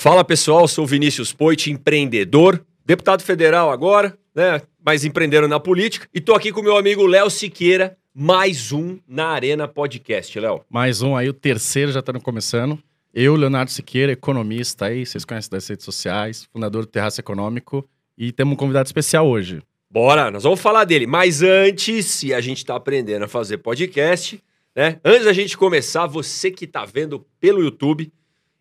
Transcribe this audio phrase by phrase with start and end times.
[0.00, 4.62] Fala pessoal, sou Vinícius Poit, empreendedor, deputado federal agora, né?
[4.80, 6.08] Mas empreendendo na política.
[6.14, 10.60] E tô aqui com meu amigo Léo Siqueira, mais um na Arena Podcast, Léo.
[10.70, 12.78] Mais um aí, o terceiro já tá começando.
[13.12, 17.84] Eu, Leonardo Siqueira, economista aí, vocês conhecem das redes sociais, fundador do Terraço Econômico.
[18.16, 19.60] E temos um convidado especial hoje.
[19.90, 21.08] Bora, nós vamos falar dele.
[21.08, 24.40] Mas antes, se a gente tá aprendendo a fazer podcast,
[24.76, 25.00] né?
[25.04, 28.12] Antes da gente começar, você que tá vendo pelo YouTube,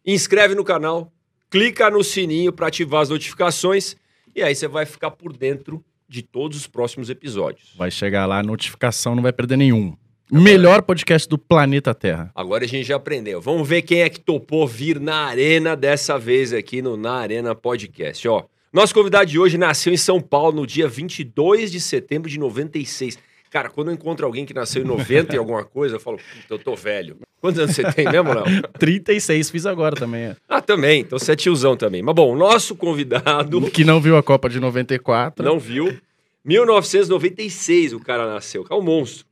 [0.04, 1.13] inscreve no canal,
[1.50, 3.96] clica no sininho para ativar as notificações
[4.36, 7.74] e aí você vai ficar por dentro de todos os próximos episódios.
[7.76, 9.96] Vai chegar lá, a notificação não vai perder nenhum.
[10.32, 12.32] Melhor podcast do planeta Terra.
[12.36, 13.40] Agora a gente já aprendeu.
[13.40, 17.55] Vamos ver quem é que topou vir na Arena dessa vez aqui no Na Arena
[17.55, 18.27] Podcast.
[18.27, 22.38] Ó, nosso convidado de hoje nasceu em São Paulo no dia 22 de setembro de
[22.38, 23.18] 96.
[23.58, 26.54] Cara, quando eu encontro alguém que nasceu em 90 e alguma coisa, eu falo, puta,
[26.54, 27.18] eu tô velho.
[27.42, 28.44] Quantos anos você tem mesmo, Léo?
[28.78, 30.26] 36, fiz agora também.
[30.26, 30.36] é.
[30.48, 31.02] Ah, também.
[31.02, 32.04] Então você é tiozão também.
[32.04, 35.44] Mas bom, nosso convidado Que não viu a Copa de 94.
[35.44, 35.98] não viu.
[36.46, 38.64] 1996 o cara nasceu.
[38.70, 39.26] É um monstro.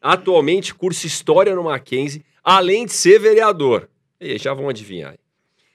[0.00, 3.90] Atualmente cursa História no Mackenzie, além de ser vereador.
[4.18, 5.16] E aí, já vão adivinhar.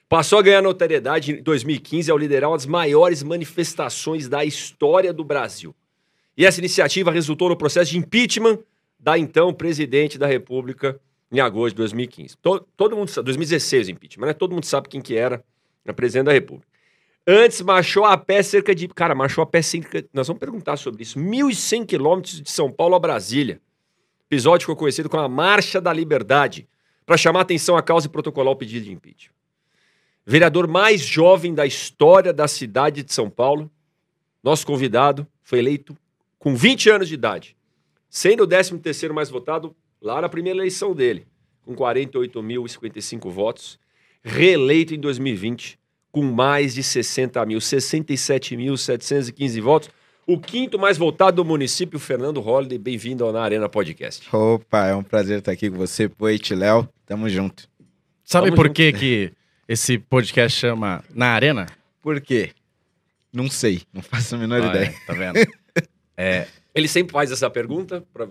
[0.08, 5.22] Passou a ganhar notoriedade em 2015 ao liderar uma das maiores manifestações da história do
[5.22, 5.72] Brasil.
[6.36, 8.58] E essa iniciativa resultou no processo de impeachment
[8.98, 10.98] da então presidente da República
[11.30, 12.36] em agosto de 2015.
[12.38, 14.32] To- todo mundo sabe, 2016 o impeachment, né?
[14.32, 15.42] Todo mundo sabe quem que era
[15.86, 16.66] a presidente da República.
[17.26, 21.02] Antes marchou a pé cerca de, cara, marchou a pé cerca, nós vamos perguntar sobre
[21.02, 23.60] isso, 1.100 quilômetros de São Paulo a Brasília.
[24.28, 26.66] Episódio ficou conhecido como a Marcha da Liberdade,
[27.04, 29.34] para chamar atenção à causa e protocolar o pedido de impeachment.
[30.24, 33.70] Vereador mais jovem da história da cidade de São Paulo,
[34.42, 35.96] nosso convidado foi eleito
[36.42, 37.56] com 20 anos de idade,
[38.10, 41.24] sendo o 13º mais votado lá na primeira eleição dele,
[41.64, 43.78] com 48.055 votos,
[44.24, 45.78] reeleito em 2020
[46.10, 49.88] com mais de 60 mil, 67.715 votos,
[50.26, 54.28] o quinto mais votado do município, Fernando Holliday, bem-vindo ao Na Arena Podcast.
[54.34, 56.88] Opa, é um prazer estar aqui com você, Poit, Léo.
[57.06, 57.68] Tamo junto.
[58.24, 58.74] Sabe Tamo por junto.
[58.76, 59.32] que, que
[59.68, 61.66] esse podcast chama Na Arena?
[62.02, 62.50] Por quê?
[63.32, 64.86] Não sei, não faço a menor Ah, ideia.
[64.86, 65.38] é, tá vendo?
[66.16, 68.28] É, Ele sempre faz essa pergunta para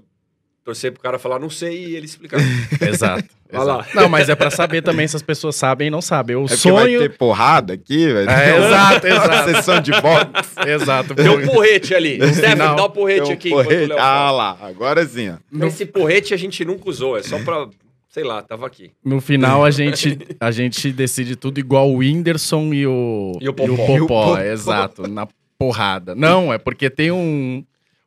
[0.63, 2.39] torcer pro cara falar não sei e ele explicar.
[2.87, 3.25] exato.
[3.51, 3.79] Vai lá.
[3.81, 3.95] exato.
[3.95, 6.35] Não, mas é pra saber também se as pessoas sabem e não sabem.
[6.35, 6.99] O É porque vai sonho.
[6.99, 8.29] ter porrada aqui, velho.
[8.29, 9.49] É, exato, exato.
[9.51, 10.69] Sessão de boxe.
[10.69, 11.15] Exato.
[11.15, 12.15] Tem um porrete ali.
[12.33, 13.49] Stefan, final, dá o porrete Tem um aqui.
[13.49, 13.93] o porrete.
[13.97, 15.65] Ah lá, agora sim, ó.
[15.65, 17.67] Esse porrete a gente nunca usou, é só pra,
[18.09, 18.91] sei lá, tava aqui.
[19.03, 23.53] No final, a gente, a gente decide tudo igual o Whindersson e o, E o
[23.53, 23.75] Popó.
[23.75, 24.37] Popó, E o Popó.
[24.39, 25.27] exato, na
[25.57, 26.13] porrada.
[26.15, 27.63] Não, é porque tem um,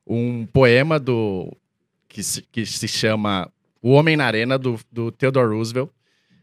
[0.06, 1.50] um poema do
[2.08, 3.50] que se, que se chama
[3.82, 5.90] O Homem na Arena, do, do Theodore Roosevelt.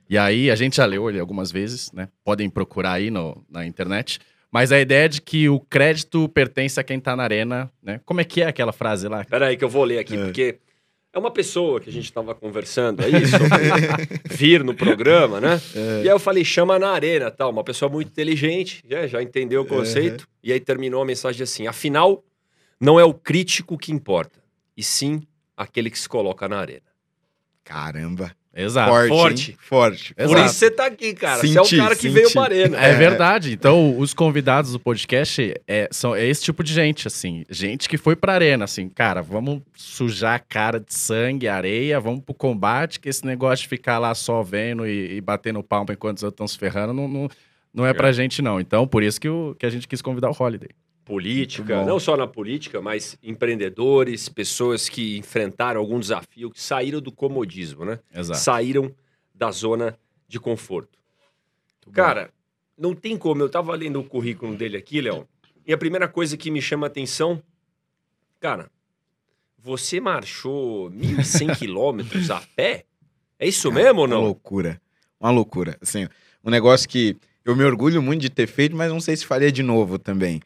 [0.10, 2.10] E aí, a gente já leu ele algumas vezes, né?
[2.24, 4.20] Podem procurar aí no, na internet.
[4.52, 8.02] Mas a ideia é de que o crédito pertence a quem tá na arena, né?
[8.06, 9.24] Como é que é aquela frase lá?
[9.24, 10.26] Pera aí que eu vou ler aqui, É.
[10.26, 10.58] porque
[11.14, 13.48] é uma pessoa que a gente tava conversando aí sobre
[14.36, 15.62] vir no programa, né?
[15.74, 17.50] E aí eu falei, chama na arena, tal.
[17.50, 20.28] Uma pessoa muito inteligente, já, já entendeu o conceito.
[20.44, 22.22] E aí terminou a mensagem assim, afinal,
[22.82, 24.40] não é o crítico que importa,
[24.76, 25.22] e sim
[25.56, 26.82] aquele que se coloca na arena.
[27.64, 28.36] Caramba.
[28.54, 28.92] Exato.
[28.92, 29.58] forte, forte.
[29.62, 30.14] Forte.
[30.14, 30.46] Por Exato.
[30.46, 31.40] isso você tá aqui, cara.
[31.40, 32.14] você é o Senti, cara que senti.
[32.14, 32.78] veio pra arena.
[32.78, 33.54] É verdade.
[33.54, 37.46] Então, os convidados do podcast é, são, é esse tipo de gente, assim.
[37.50, 38.90] Gente que foi pra arena, assim.
[38.90, 43.70] Cara, vamos sujar a cara de sangue, areia, vamos pro combate, que esse negócio de
[43.70, 47.08] ficar lá só vendo e, e batendo palma enquanto os outros estão se ferrando não,
[47.08, 47.30] não,
[47.74, 48.60] não é pra gente, não.
[48.60, 50.72] Então, por isso que, o, que a gente quis convidar o Holiday.
[51.12, 51.92] Política, Muito bom.
[51.92, 57.84] não só na política, mas empreendedores, pessoas que enfrentaram algum desafio, que saíram do comodismo,
[57.84, 58.00] né?
[58.16, 58.40] Exato.
[58.40, 58.96] Saíram
[59.36, 60.98] da zona de conforto.
[61.92, 62.32] Cara,
[62.78, 63.42] não tem como.
[63.42, 65.28] Eu tava lendo o currículo dele aqui, Léo,
[65.68, 67.44] e a primeira coisa que me chama a atenção,
[68.40, 68.72] cara,
[69.60, 72.86] você marchou 1.100 quilômetros a pé?
[73.38, 74.22] É isso mesmo ou Uma não?
[74.22, 74.82] loucura.
[75.20, 75.78] Uma loucura.
[75.82, 76.08] Assim,
[76.42, 79.52] um negócio que eu me orgulho muito de ter feito, mas não sei se faria
[79.52, 80.40] de novo também.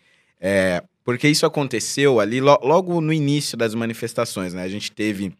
[0.47, 4.61] É, porque isso aconteceu ali lo- logo no início das manifestações, né?
[4.61, 5.33] A gente teve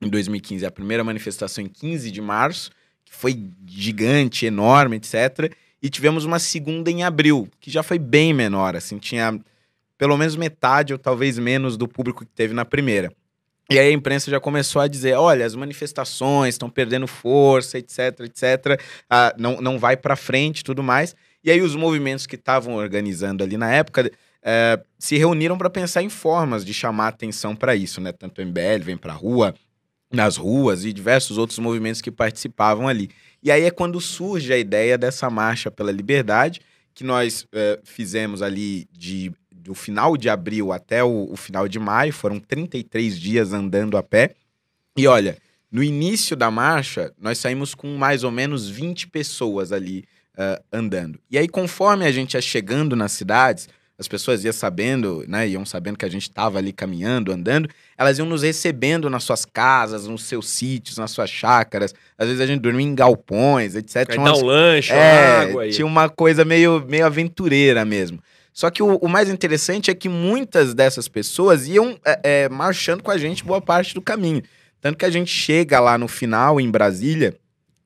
[0.00, 2.70] em 2015 a primeira manifestação em 15 de março,
[3.04, 5.52] que foi gigante, enorme, etc.
[5.82, 9.40] E tivemos uma segunda em abril, que já foi bem menor, assim, tinha
[9.98, 13.12] pelo menos metade ou talvez menos do público que teve na primeira.
[13.68, 18.20] E aí a imprensa já começou a dizer, olha, as manifestações estão perdendo força, etc,
[18.20, 18.80] etc,
[19.10, 21.16] ah, não, não vai para frente tudo mais.
[21.42, 24.10] E aí os movimentos que estavam organizando ali na época
[24.44, 28.12] eh, se reuniram para pensar em formas de chamar atenção para isso, né?
[28.12, 29.54] Tanto o MBL vem para a rua,
[30.12, 33.10] nas ruas e diversos outros movimentos que participavam ali.
[33.42, 36.60] E aí é quando surge a ideia dessa marcha pela liberdade,
[36.94, 41.78] que nós eh, fizemos ali de, do final de abril até o, o final de
[41.78, 44.34] maio, foram 33 dias andando a pé.
[44.96, 45.38] E olha,
[45.72, 50.04] no início da marcha, nós saímos com mais ou menos 20 pessoas ali
[50.38, 51.18] uh, andando.
[51.28, 53.68] E aí, conforme a gente ia chegando nas cidades,
[53.98, 58.18] as pessoas iam sabendo, né, iam sabendo que a gente estava ali caminhando, andando, elas
[58.18, 61.94] iam nos recebendo nas suas casas, nos seus sítios, nas suas chácaras.
[62.18, 64.08] Às vezes a gente dormia em galpões, etc.
[64.10, 65.70] Tinha umas- um lanche, uma é, água aí.
[65.70, 68.18] tinha uma coisa meio, meio aventureira mesmo.
[68.52, 73.02] Só que o, o mais interessante é que muitas dessas pessoas iam é, é, marchando
[73.02, 74.42] com a gente boa parte do caminho.
[74.80, 77.36] Tanto que a gente chega lá no final, em Brasília,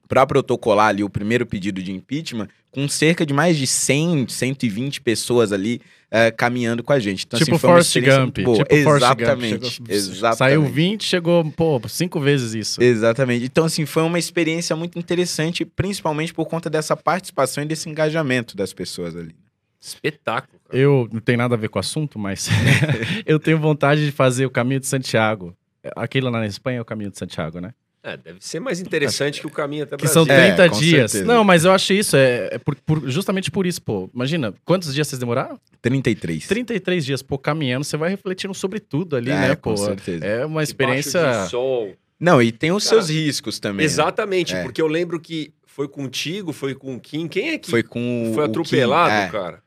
[0.08, 5.00] para protocolar ali o primeiro pedido de impeachment, com cerca de mais de 100, 120
[5.00, 5.80] pessoas ali
[6.10, 7.24] é, caminhando com a gente.
[7.26, 8.36] Então, tipo assim, foi Forrest Gump.
[8.36, 9.20] Tipo Forrest Gump.
[9.20, 10.38] exatamente, Chegou- exatamente.
[10.38, 12.82] Saiu 20, chegou, pô, cinco vezes isso.
[12.82, 13.44] Exatamente.
[13.44, 18.56] Então, assim, foi uma experiência muito interessante, principalmente por conta dessa participação e desse engajamento
[18.56, 19.34] das pessoas ali.
[19.80, 20.58] Espetáculo.
[20.68, 20.76] cara.
[20.82, 22.48] Eu não tem nada a ver com o assunto, mas
[23.24, 25.54] eu tenho vontade de fazer o caminho de Santiago.
[25.96, 27.72] Aquilo lá na Espanha é o caminho de Santiago, né?
[28.02, 30.52] É, deve ser mais interessante que o caminho até Que são Brasília.
[30.52, 31.10] É, 30 com dias.
[31.10, 31.32] certeza.
[31.32, 34.08] Não, mas eu acho isso, é, é por- por- justamente por isso, pô.
[34.14, 35.58] Imagina, quantos dias vocês demoraram?
[35.82, 36.46] 33.
[36.46, 39.76] 33 dias, pô, caminhando, você vai refletindo sobre tudo ali, É, né, com pô?
[39.76, 40.24] certeza.
[40.24, 41.42] É uma Debaixo experiência.
[41.44, 41.92] de sol.
[42.20, 43.78] Não, e tem os Cara, seus riscos também.
[43.78, 43.84] né?
[43.84, 44.62] Exatamente, É.
[44.62, 47.28] porque eu lembro que foi contigo, foi com o Kim.
[47.28, 49.16] Quem é que Foi com foi o atropelado, Kim.
[49.20, 49.62] É, cara?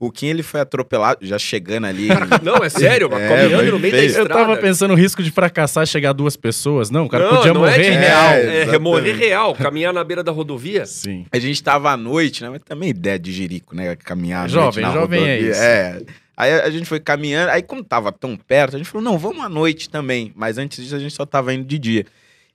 [0.00, 2.08] o Kim, ele foi atropelado, já chegando ali.
[2.42, 4.28] Não, é sério, mas É, caminhando no meio da estrada.
[4.28, 6.90] Eu tava pensando o risco de fracassar e chegar duas pessoas.
[6.90, 8.00] Não, o cara não, podia não morrer é de real.
[8.00, 8.32] real.
[8.32, 8.78] É, É, exatamente.
[8.80, 10.84] morrer real, caminhar na beira da rodovia.
[10.84, 11.26] Sim.
[11.30, 12.50] a gente tava à noite, né?
[12.50, 13.94] Mas também ideia de jerico, né?
[13.94, 15.50] Caminhar à Jovem, noite na jovem é rodovia.
[15.52, 15.62] isso.
[15.62, 16.02] É.
[16.36, 19.44] Aí a gente foi caminhando, aí como tava tão perto, a gente falou, não, vamos
[19.44, 20.32] à noite também.
[20.34, 22.06] Mas antes disso a gente só tava indo de dia.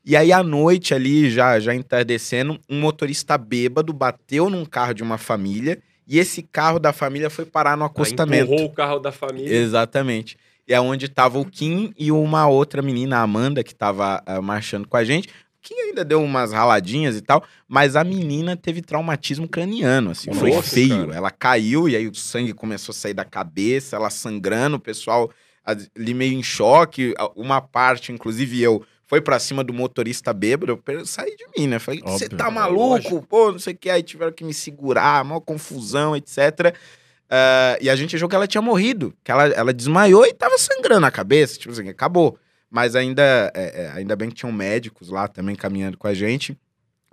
[0.05, 5.03] E aí à noite ali, já, já entardecendo, um motorista bêbado bateu num carro de
[5.03, 8.45] uma família e esse carro da família foi parar no acostamento.
[8.45, 9.53] empurrou o carro da família.
[9.53, 10.38] Exatamente.
[10.65, 14.41] E é onde tava o Kim e uma outra menina, a Amanda, que tava ah,
[14.41, 15.27] marchando com a gente.
[15.27, 20.31] O Kim ainda deu umas raladinhas e tal, mas a menina teve traumatismo craniano, assim,
[20.33, 21.05] foi Nossa, feio.
[21.07, 21.15] cara.
[21.15, 25.29] Ela caiu e aí o sangue começou a sair da cabeça, ela sangrando, o pessoal
[25.65, 27.13] ali meio em choque.
[27.35, 31.80] Uma parte, inclusive eu, foi pra cima do motorista bêbado, eu saí de mim, né?
[31.80, 32.81] Falei, você tá maluco?
[32.89, 33.25] lógico.
[33.27, 33.89] Pô, não sei o que.
[33.89, 36.75] Aí tiveram que me segurar, maior confusão, etc.
[37.30, 40.57] Ah, e a gente achou que ela tinha morrido, que ela, ela desmaiou e tava
[40.57, 42.38] sangrando a cabeça, tipo assim, acabou.
[42.69, 46.57] Mas ainda, é, é, ainda bem que tinham médicos lá também caminhando com a gente.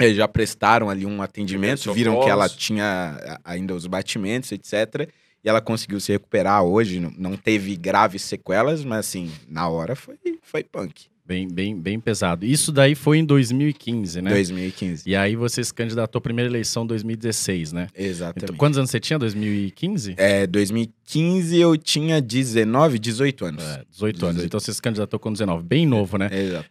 [0.01, 5.09] Eles já prestaram ali um atendimento, viram que ela tinha ainda os batimentos, etc.
[5.45, 9.95] E ela conseguiu se recuperar hoje, não, não teve graves sequelas, mas assim, na hora
[9.95, 11.07] foi, foi punk.
[11.27, 12.45] Bem, bem, bem pesado.
[12.45, 14.31] Isso daí foi em 2015, né?
[14.31, 15.09] 2015.
[15.09, 17.87] E aí você se candidatou à primeira eleição em 2016, né?
[17.97, 18.45] Exatamente.
[18.45, 19.19] Então, quantos anos você tinha?
[19.19, 20.17] 2015?
[20.19, 23.65] É, 2015 eu tinha 19, 18 anos.
[23.65, 24.35] É, 18 anos.
[24.37, 24.47] 18.
[24.47, 25.63] Então você se candidatou com 19.
[25.63, 26.29] Bem novo, né?
[26.31, 26.69] Exato.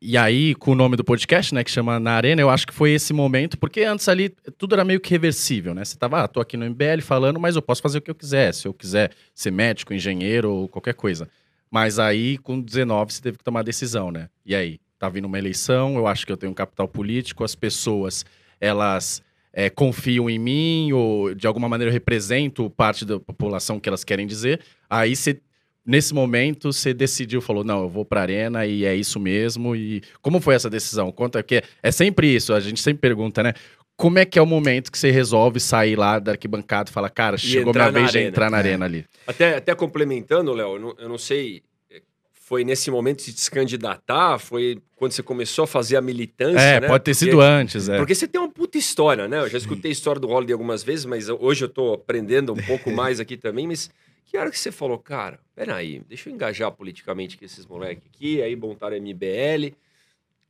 [0.00, 2.74] E aí, com o nome do podcast, né, que chama Na Arena, eu acho que
[2.74, 4.28] foi esse momento, porque antes ali
[4.58, 5.86] tudo era meio que reversível, né?
[5.86, 8.14] Você tava, ah, tô aqui no MBL falando, mas eu posso fazer o que eu
[8.14, 8.52] quiser.
[8.52, 11.26] Se eu quiser ser médico, engenheiro ou qualquer coisa.
[11.70, 14.28] Mas aí, com 19, você teve que tomar decisão, né?
[14.44, 17.54] E aí, tá vindo uma eleição, eu acho que eu tenho um capital político, as
[17.54, 18.24] pessoas,
[18.60, 23.88] elas é, confiam em mim, ou de alguma maneira eu represento parte da população que
[23.88, 24.60] elas querem dizer.
[24.88, 25.40] Aí você
[25.86, 29.76] nesse momento você decidiu, falou, não, eu vou pra arena e é isso mesmo.
[29.76, 31.12] E como foi essa decisão?
[31.12, 33.54] Conta que é sempre isso, a gente sempre pergunta, né?
[33.96, 37.08] Como é que é o momento que você resolve sair lá da arquibancada e fala,
[37.08, 38.60] cara, chegou minha vez de entrar na É.
[38.60, 39.06] arena ali.
[39.26, 42.02] Até, até complementando, Léo, eu não, eu não sei, eh,
[42.34, 44.38] foi nesse momento de se candidatar?
[44.38, 46.60] Foi quando você começou a fazer a militância?
[46.60, 46.86] É, né?
[46.88, 47.96] pode ter Porque- sido antes, é.
[47.96, 49.40] Porque você tem uma puta história, né?
[49.40, 52.56] Eu já escutei a história do Holiday algumas vezes, mas hoje eu tô aprendendo um
[52.56, 53.66] pouco mais aqui também.
[53.66, 53.88] Mas
[54.26, 58.42] que hora que você falou, cara, peraí, deixa eu engajar politicamente com esses moleques aqui,
[58.42, 59.72] aí montaram a MBL.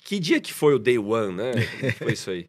[0.07, 1.51] Que dia que foi o day one, né?
[1.99, 2.47] Foi isso aí?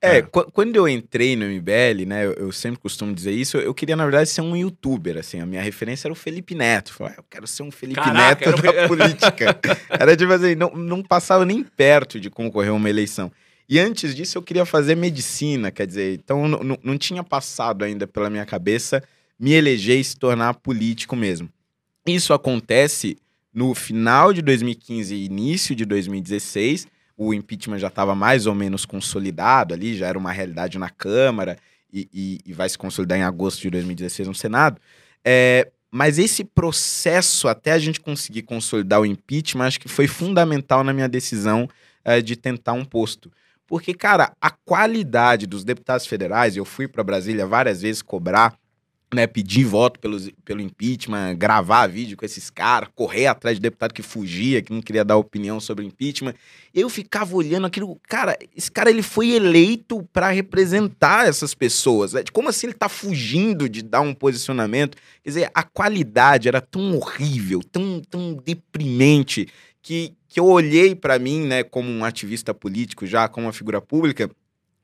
[0.00, 3.74] É, qu- quando eu entrei no MBL, né, eu, eu sempre costumo dizer isso, eu
[3.74, 6.92] queria, na verdade, ser um youtuber, assim, a minha referência era o Felipe Neto.
[6.94, 9.60] Falei, ah, eu quero ser um Felipe Caraca, Neto era da o- política.
[9.88, 13.32] Era tipo assim, não, não passava nem perto de concorrer a uma eleição.
[13.68, 17.84] E antes disso, eu queria fazer medicina, quer dizer, então não, não- não tinha passado
[17.84, 19.02] ainda pela minha cabeça
[19.36, 21.48] me eleger e se tornar político mesmo.
[22.06, 23.16] Isso acontece
[23.52, 26.86] no final de 2015 e início de 2016.
[27.22, 31.58] O impeachment já estava mais ou menos consolidado ali, já era uma realidade na Câmara
[31.92, 34.80] e, e- e vai se consolidar em agosto de 2016 no Senado.
[35.22, 40.82] É, mas esse processo, até a gente conseguir consolidar o impeachment, acho que foi fundamental
[40.82, 41.68] na minha decisão
[42.04, 43.30] eh, de tentar um posto.
[43.66, 48.56] Porque, cara, a qualidade dos deputados federais, eu fui para Brasília várias vezes cobrar,
[49.12, 53.92] né, pedir voto pelos, pelo impeachment, gravar vídeo com esses caras, correr atrás de deputado
[53.92, 56.34] que fugia, que não queria dar opinião sobre impeachment.
[56.72, 62.12] Eu ficava olhando aquilo, cara, esse cara ele foi eleito para representar essas pessoas.
[62.12, 62.22] Né?
[62.32, 64.96] Como assim ele tá fugindo de dar um posicionamento?
[65.24, 69.48] Quer dizer, a qualidade era tão horrível, tão, tão deprimente,
[69.82, 73.80] que, que eu olhei para mim, né, como um ativista político já, como uma figura
[73.80, 74.30] pública,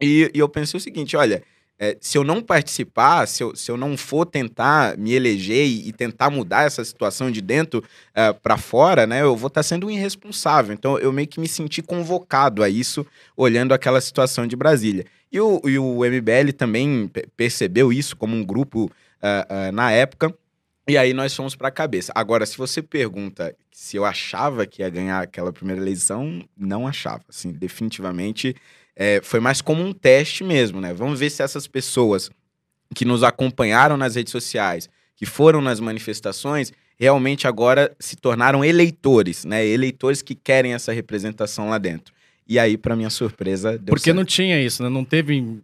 [0.00, 1.42] e, e eu pensei o seguinte, olha,
[1.78, 5.88] é, se eu não participar, se eu, se eu não for tentar me eleger e,
[5.88, 9.62] e tentar mudar essa situação de dentro é, para fora, né, eu vou estar tá
[9.62, 10.72] sendo um irresponsável.
[10.72, 13.06] Então, eu meio que me senti convocado a isso,
[13.36, 15.04] olhando aquela situação de Brasília.
[15.30, 20.34] E o, e o MBL também percebeu isso como um grupo uh, uh, na época,
[20.88, 22.12] e aí nós fomos para a cabeça.
[22.14, 27.24] Agora, se você pergunta se eu achava que ia ganhar aquela primeira eleição, não achava.
[27.28, 28.54] Assim, definitivamente
[28.96, 30.94] é, foi mais como um teste mesmo, né?
[30.94, 32.30] Vamos ver se essas pessoas
[32.94, 39.44] que nos acompanharam nas redes sociais, que foram nas manifestações, realmente agora se tornaram eleitores,
[39.44, 39.64] né?
[39.66, 42.15] Eleitores que querem essa representação lá dentro.
[42.48, 44.16] E aí, para minha surpresa, deu Porque certo.
[44.16, 44.88] não tinha isso, né?
[44.88, 45.58] Não teve,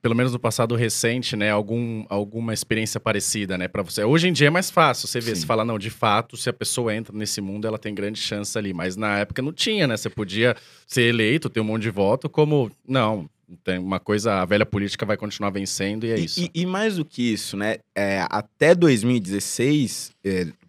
[0.00, 1.50] pelo menos no passado recente, né?
[1.50, 3.66] Algum, alguma experiência parecida, né?
[3.66, 4.04] Para você.
[4.04, 5.08] Hoje em dia é mais fácil.
[5.08, 5.40] Você vê, Sim.
[5.40, 8.56] você fala, não, de fato, se a pessoa entra nesse mundo, ela tem grande chance
[8.56, 8.72] ali.
[8.72, 9.96] Mas na época não tinha, né?
[9.96, 10.54] Você podia
[10.86, 12.70] ser eleito, ter um monte de voto, como.
[12.86, 13.28] Não,
[13.64, 16.40] tem uma coisa, a velha política vai continuar vencendo e é E- isso.
[16.40, 17.78] E, e mais do que isso, né?
[17.96, 20.12] é, até 2016,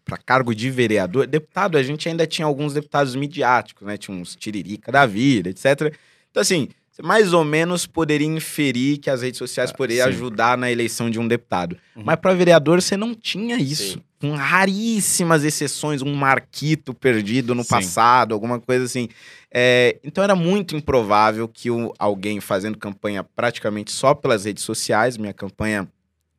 [0.10, 3.98] para cargo de vereador, deputado, a gente ainda tinha alguns deputados midiáticos, né?
[3.98, 5.94] Tinha uns tiririca da vida, etc.
[6.32, 10.14] Então, assim, você mais ou menos poderia inferir que as redes sociais Ah, poderiam sim.
[10.14, 11.78] ajudar na eleição de um deputado.
[11.96, 12.04] Uhum.
[12.06, 13.94] Mas para vereador, você não tinha isso.
[13.94, 14.02] Sim.
[14.20, 17.70] Com raríssimas exceções, um marquito perdido no Sim.
[17.70, 19.08] passado, alguma coisa assim.
[19.50, 25.18] É, então era muito improvável que o- alguém fazendo campanha praticamente só pelas redes sociais,
[25.18, 25.88] minha campanha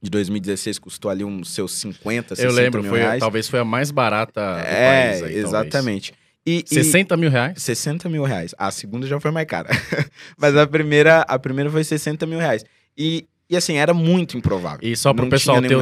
[0.02, 3.20] de 2016 custou ali uns seus 50, 60 Eu lembro, mil foi, reais.
[3.20, 5.22] talvez foi a mais barata do é, país.
[5.22, 6.14] Aí, exatamente.
[6.46, 7.62] E, e- 60 mil reais?
[7.62, 8.54] 60 mil reais.
[8.56, 9.68] A segunda já foi mais cara.
[10.38, 12.64] Mas a primeira, a primeira foi 60 mil reais.
[12.96, 14.78] E, e assim, era muito improvável.
[14.80, 15.76] E só para o pessoal ter,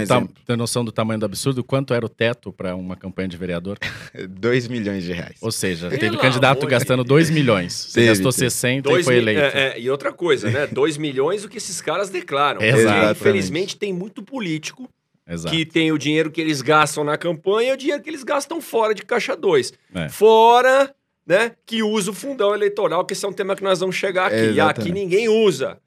[0.46, 3.78] ter noção do tamanho do absurdo, quanto era o teto para uma campanha de vereador?
[4.26, 5.36] 2 milhões de reais.
[5.42, 7.74] Ou seja, Pelo teve candidato gastando 2 milhões.
[7.74, 8.50] Você Teve, gastou teve.
[8.50, 9.40] 60 Dois e foi eleito.
[9.40, 10.66] é, é, e outra coisa, né?
[10.72, 12.58] 2 milhões o que esses caras declaram.
[12.58, 14.88] Porque, Infelizmente, tem muito político
[15.28, 15.54] Exato.
[15.54, 18.62] que tem o dinheiro que eles gastam na campanha e o dinheiro que eles gastam
[18.62, 19.74] fora de caixa 2.
[19.94, 20.08] É.
[20.08, 20.94] Fora,
[21.26, 24.28] né, que usa o fundão eleitoral, que esse é um tema que nós vamos chegar
[24.28, 24.52] aqui.
[24.52, 25.78] E aqui ninguém usa.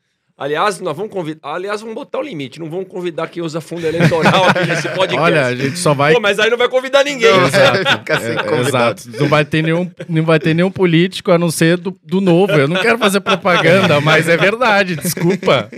[0.41, 1.39] Aliás, nós vamos convidar.
[1.53, 2.59] Aliás, vamos botar o limite.
[2.59, 5.19] Não vamos convidar quem usa fundo eleitoral aqui nesse podcast.
[5.19, 6.13] Olha, a gente só vai.
[6.15, 7.29] Pô, mas aí não vai convidar ninguém.
[7.31, 7.77] Não, Exato.
[7.99, 8.99] Fica sem É, convidado.
[9.01, 9.21] exato.
[9.21, 12.53] Não vai, ter nenhum, não vai ter nenhum político a não ser do, do novo.
[12.53, 15.69] Eu não quero fazer propaganda, mas é verdade, desculpa.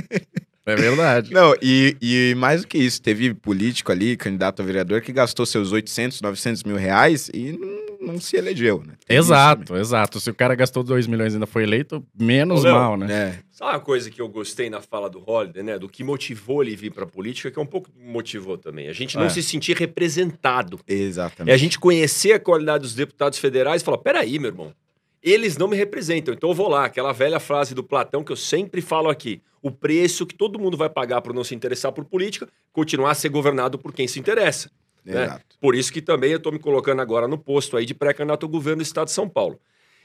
[0.66, 1.34] É verdade.
[1.34, 5.46] Não, e, e mais do que isso, teve político ali, candidato a vereador, que gastou
[5.46, 8.94] seus 800, 900 mil reais e não, não se elegeu, né?
[9.06, 10.20] Tem isso Exato, exato.
[10.20, 13.14] Se o cara gastou 2 milhões e ainda foi eleito, menos Ô, Léo, mal, né?
[13.14, 13.40] É.
[13.52, 15.80] Sabe uma coisa que eu gostei na fala do Holiday, né?
[15.80, 18.88] Do que motivou ele vir pra política, que é um pouco motivou também.
[18.90, 19.30] A gente não É.
[19.30, 20.80] se sentir representado.
[20.88, 21.54] É Exatamente.
[21.54, 24.74] a gente conhecer a qualidade dos deputados federais e falar: peraí, meu irmão,
[25.22, 26.86] eles não me representam, então eu vou lá.
[26.86, 30.76] Aquela velha frase do Platão que eu sempre falo aqui: o preço que todo mundo
[30.76, 34.20] vai pagar por não se interessar por política, continuar a ser governado por quem se
[34.20, 34.70] interessa.
[35.06, 35.26] Né?
[35.26, 35.58] Exato.
[35.60, 38.50] Por isso que também eu estou me colocando agora no posto aí de pré-candidato ao
[38.50, 39.60] governo do estado de São Paulo.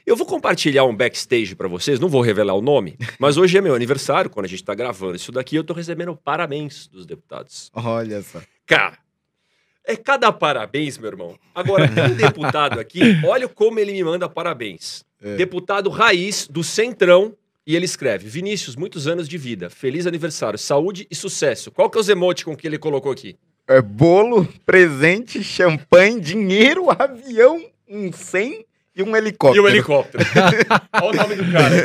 [0.05, 3.61] Eu vou compartilhar um backstage para vocês, não vou revelar o nome, mas hoje é
[3.61, 7.69] meu aniversário, quando a gente está gravando isso daqui, eu estou recebendo parabéns dos deputados.
[7.73, 8.41] Olha só.
[8.65, 8.97] Cara,
[9.85, 11.37] é cada parabéns, meu irmão.
[11.53, 15.03] Agora, tem um deputado aqui, olha como ele me manda parabéns.
[15.21, 15.35] É.
[15.35, 17.35] Deputado Raiz, do Centrão,
[17.67, 21.69] e ele escreve: Vinícius, muitos anos de vida, feliz aniversário, saúde e sucesso.
[21.69, 23.37] Qual que é os emoticons que ele colocou aqui?
[23.69, 29.63] É bolo, presente, champanhe, dinheiro, avião, um 100 e um E helicóptero.
[29.63, 30.23] o helicóptero.
[31.03, 31.75] Olha o nome do cara.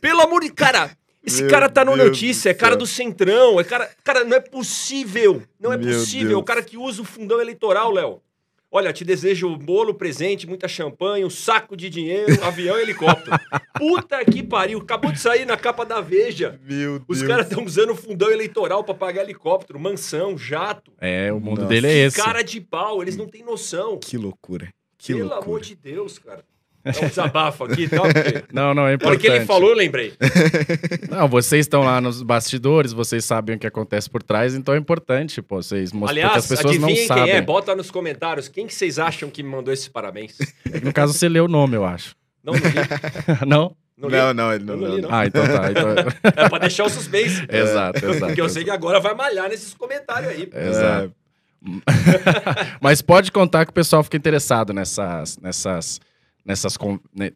[0.00, 0.50] Pelo amor de.
[0.50, 0.90] Cara,
[1.22, 3.60] esse Meu cara tá no Deus notícia, é cara do Centrão.
[3.60, 5.42] É cara, cara, não é possível.
[5.60, 6.28] Não é Meu possível.
[6.28, 6.40] Deus.
[6.40, 8.22] O cara que usa o fundão eleitoral, Léo.
[8.70, 13.34] Olha, te desejo bolo, presente, muita champanhe, um saco de dinheiro, avião e helicóptero.
[13.78, 14.78] Puta que pariu.
[14.80, 16.60] Acabou de sair na capa da Veja.
[16.62, 17.28] Meu Os Deus.
[17.30, 20.92] caras estão usando fundão eleitoral pra pagar helicóptero, mansão, jato.
[21.00, 21.68] É, o mundo Nossa.
[21.68, 22.16] dele é esse.
[22.16, 23.98] Cara de pau, eles não têm noção.
[23.98, 24.68] Que loucura.
[24.98, 25.44] Que Pelo loucura.
[25.46, 26.44] amor de Deus, cara.
[26.84, 28.02] É um desabafo aqui e tal.
[28.02, 28.44] Porque...
[28.52, 29.08] Não, não, é Na importante.
[29.10, 30.14] hora que ele falou, eu lembrei.
[31.10, 34.78] Não, vocês estão lá nos bastidores, vocês sabem o que acontece por trás, então é
[34.78, 37.30] importante, pô, vocês mostrarem Aliás, as pessoas não adivinhem quem sabem.
[37.34, 37.42] é.
[37.42, 38.48] Bota nos comentários.
[38.48, 40.36] Quem que vocês acham que me mandou esses parabéns?
[40.82, 42.14] No caso, você leu o nome, eu acho.
[42.44, 43.46] Não, não li.
[43.46, 43.76] não?
[43.98, 44.16] Não, li.
[44.16, 45.16] Não, não, ele não, não li, não, não.
[45.18, 45.70] Ah, então tá.
[45.70, 45.88] então-
[46.44, 47.44] É pra deixar o suspense.
[47.50, 48.26] exato, exato.
[48.26, 50.48] Porque eu sei que agora vai malhar nesses comentários aí.
[50.52, 51.12] É, Exato.
[52.80, 55.36] Mas pode contar que o pessoal fica interessado nessas.
[55.38, 56.00] nessas.
[56.48, 56.76] Nessas.
[56.76, 57.30] con- né,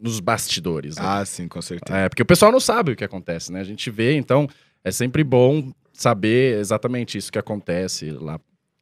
[0.00, 0.96] nos bastidores.
[0.96, 1.02] né?
[1.04, 1.98] Ah, sim, com certeza.
[1.98, 3.58] É, porque o pessoal não sabe o que acontece, né?
[3.60, 4.48] A gente vê, então
[4.84, 8.38] é sempre bom saber exatamente isso que acontece lá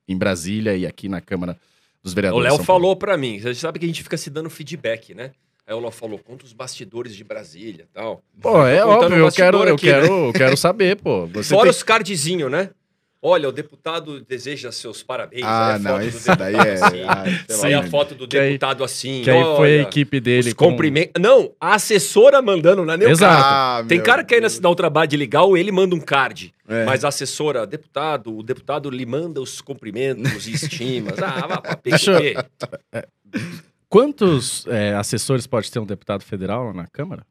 [0.06, 1.56] em Brasília e aqui na Câmara
[2.02, 2.44] dos O Vereadores.
[2.44, 2.82] Léo São Paulo.
[2.82, 3.40] falou pra mim.
[3.40, 5.30] Você sabe que a gente fica se dando feedback, né?
[5.66, 8.22] Aí o Léo falou, conta os bastidores de Brasília e tal.
[8.40, 9.92] Pô, é óbvio, eu quero, bastidor eu, aqui, né?
[10.02, 11.26] quero, eu quero saber, pô.
[11.32, 12.70] Você Fora tem- os cardzinhos, né?
[13.28, 15.42] Olha, o deputado deseja seus parabéns.
[15.44, 16.64] Ah, aí a não, foto do esse daí é.
[16.74, 17.02] deputado assim.
[17.08, 19.22] ah, aí a foto do Que aí- deputado assim.
[19.24, 20.48] Que aí foi a equipe dele.
[20.48, 21.20] Os com- cumprimentos.
[21.20, 23.42] Não, a assessora mandando, não é nem o Exato.
[23.42, 23.78] cara.
[23.80, 26.00] Ah, Tem cara que ainda se dá o trabalho de ligar ou ele manda um
[26.00, 26.54] card.
[26.68, 26.84] É.
[26.84, 31.18] Mas a assessora, deputado, o deputado lhe manda os cumprimentos e estimas.
[31.20, 32.36] Ah, vá pra PQP.
[33.88, 37.26] Quantos é, assessores pode ter um deputado federal lá na Câmara?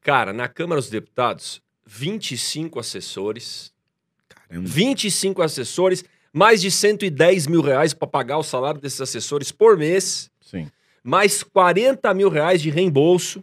[0.00, 3.73] Cara, na Câmara dos Deputados, 25 assessores.
[4.54, 4.68] Caramba.
[4.68, 10.30] 25 assessores, mais de 110 mil reais para pagar o salário desses assessores por mês,
[10.40, 10.68] Sim.
[11.02, 13.42] mais 40 mil reais de reembolso,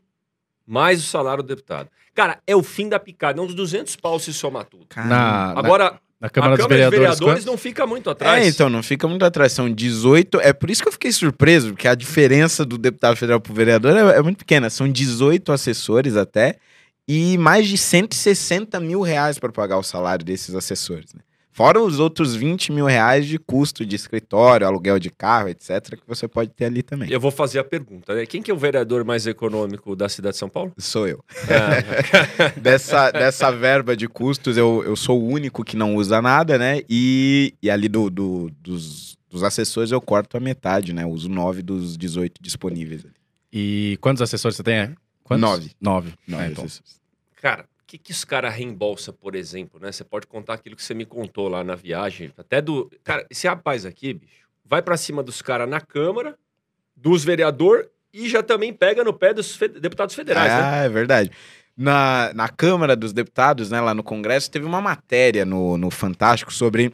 [0.65, 1.89] mais o salário do deputado.
[2.13, 4.85] Cara, é o fim da picada, é uns 200 pau se somar tudo.
[4.95, 6.89] Na, Agora, na Câmara a dos Câmara Vereadores.
[6.89, 7.45] de Vereadores quantos?
[7.45, 8.43] não fica muito atrás.
[8.45, 9.53] É, então, não fica muito atrás.
[9.53, 10.39] São 18.
[10.41, 13.95] É por isso que eu fiquei surpreso, porque a diferença do deputado federal pro vereador
[13.95, 14.69] é, é muito pequena.
[14.69, 16.57] São 18 assessores até
[17.07, 21.13] e mais de 160 mil reais para pagar o salário desses assessores.
[21.13, 21.21] Né?
[21.53, 26.07] Fora os outros 20 mil reais de custo de escritório, aluguel de carro, etc., que
[26.07, 27.11] você pode ter ali também.
[27.11, 28.25] Eu vou fazer a pergunta, né?
[28.25, 30.71] Quem que é o vereador mais econômico da cidade de São Paulo?
[30.77, 31.21] Sou eu.
[31.49, 36.57] Ah, dessa, dessa verba de custos, eu, eu sou o único que não usa nada,
[36.57, 36.81] né?
[36.89, 41.03] E, e ali do, do- dos, dos assessores eu corto a metade, né?
[41.03, 43.03] Eu uso 9 dos 18 disponíveis.
[43.03, 43.13] ali.
[43.51, 44.95] E quantos assessores você tem?
[45.39, 45.49] Quantos?
[45.49, 45.71] Nove.
[45.79, 46.13] Nove.
[46.27, 46.65] Nove É, então.
[47.41, 49.91] Cara, o que, que os caras reembolsam, por exemplo, né?
[49.91, 52.89] Você pode contar aquilo que você me contou lá na viagem, até do.
[53.03, 56.37] Cara, esse rapaz aqui, bicho, vai pra cima dos caras na Câmara,
[56.95, 60.59] dos vereador e já também pega no pé dos fe- deputados federais, né?
[60.63, 61.31] Ah, é verdade.
[61.75, 66.53] Na, na Câmara dos Deputados, né, lá no Congresso, teve uma matéria no, no Fantástico
[66.53, 66.93] sobre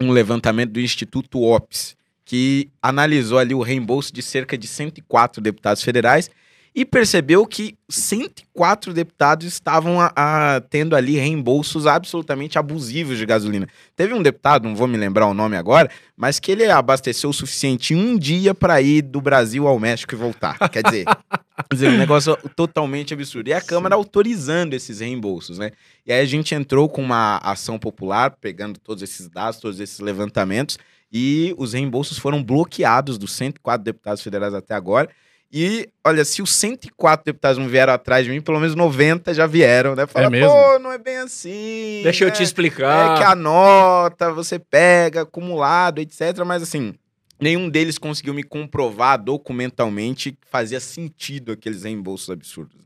[0.00, 5.82] um levantamento do Instituto OPS, que analisou ali o reembolso de cerca de 104 deputados
[5.82, 6.28] federais
[6.76, 13.66] e percebeu que 104 deputados estavam a- a- tendo ali reembolsos absolutamente abusivos de gasolina.
[13.96, 17.32] Teve um deputado, não vou me lembrar o nome agora, mas que ele abasteceu o
[17.32, 20.58] suficiente em um dia para ir do Brasil ao México e voltar.
[20.68, 23.48] Quer dizer, Quer dizer, um negócio totalmente absurdo.
[23.48, 25.70] E a Câmara autorizando esses reembolsos, né?
[26.06, 29.98] E aí a gente entrou com uma ação popular, pegando todos esses dados, todos esses
[29.98, 30.78] levantamentos,
[31.10, 35.08] e os reembolsos foram bloqueados dos 104 deputados federais até agora.
[35.52, 39.46] E, olha, se os 104 deputados não vieram atrás de mim, pelo menos 90 já
[39.46, 40.06] vieram, né?
[40.06, 40.50] Fala, É mesmo?
[40.50, 42.00] pô, não é bem assim.
[42.02, 42.34] Deixa eu né?
[42.34, 43.14] te explicar.
[43.14, 46.38] É que a nota você pega acumulado, etc.
[46.44, 46.94] Mas assim,
[47.40, 52.76] nenhum deles conseguiu me comprovar documentalmente que fazia sentido aqueles reembolsos absurdos.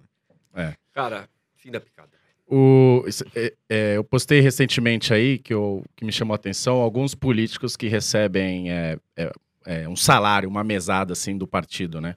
[0.55, 0.75] né?
[0.93, 2.11] Cara, fim da picada.
[2.47, 7.15] O, é- é, eu postei recentemente aí que, eu, que me chamou a atenção alguns
[7.15, 9.33] políticos que recebem é, é,
[9.65, 12.17] é, um salário, uma mesada assim do partido, né?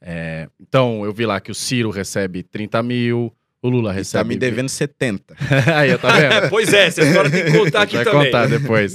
[0.00, 3.32] É, então, eu vi lá que o Ciro recebe 30 mil,
[3.62, 4.28] o Lula E tá recebe.
[4.28, 5.34] me devendo 70.
[5.74, 6.48] aí, tá vendo?
[6.50, 8.24] pois é, essa história tem que contar aqui Vai também.
[8.26, 8.94] contar depois.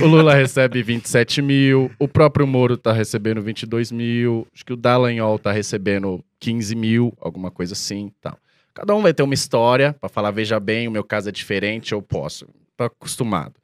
[0.00, 4.76] o Lula recebe 27 mil, o próprio Moro tá recebendo 22 mil, acho que o
[4.76, 8.38] Dallagnol tá recebendo 15 mil, alguma coisa assim tal.
[8.74, 11.92] Cada um vai ter uma história para falar, veja bem, o meu caso é diferente,
[11.92, 12.46] eu posso.
[12.74, 13.54] Tô acostumado.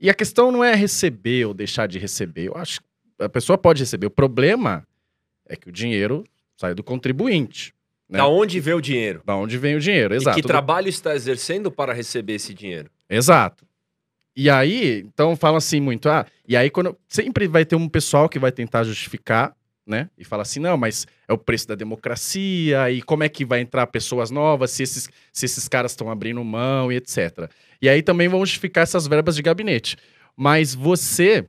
[0.00, 2.46] E a questão não é receber ou deixar de receber.
[2.46, 2.86] Eu acho que
[3.24, 4.06] a pessoa pode receber.
[4.06, 4.86] O problema
[5.48, 6.24] é que o dinheiro
[6.56, 7.74] sai do contribuinte.
[8.08, 8.18] Né?
[8.18, 9.22] Da onde vê o dinheiro?
[9.24, 10.38] Da onde vem o dinheiro, exato.
[10.38, 12.90] E que trabalho está exercendo para receber esse dinheiro?
[13.08, 13.66] Exato.
[14.36, 18.28] E aí, então fala assim muito, ah, e aí quando sempre vai ter um pessoal
[18.28, 19.56] que vai tentar justificar,
[19.86, 20.10] né?
[20.18, 23.60] E fala assim, não, mas é o preço da democracia, e como é que vai
[23.60, 27.48] entrar pessoas novas se esses, se esses caras estão abrindo mão e etc.
[27.80, 29.96] E aí também vão justificar essas verbas de gabinete.
[30.36, 31.46] Mas você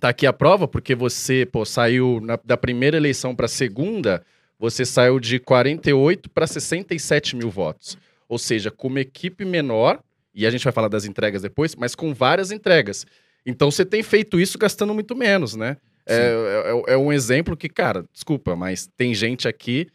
[0.00, 4.24] tá aqui a prova, porque você, pô, saiu na- da primeira eleição para a segunda,
[4.58, 7.96] você saiu de 48 para 67 mil votos.
[8.28, 10.00] Ou seja, com uma equipe menor,
[10.34, 13.06] e a gente vai falar das entregas depois, mas com várias entregas.
[13.44, 15.76] Então você tem feito isso gastando muito menos, né?
[16.06, 19.86] É, é, é um exemplo que, cara, desculpa, mas tem gente aqui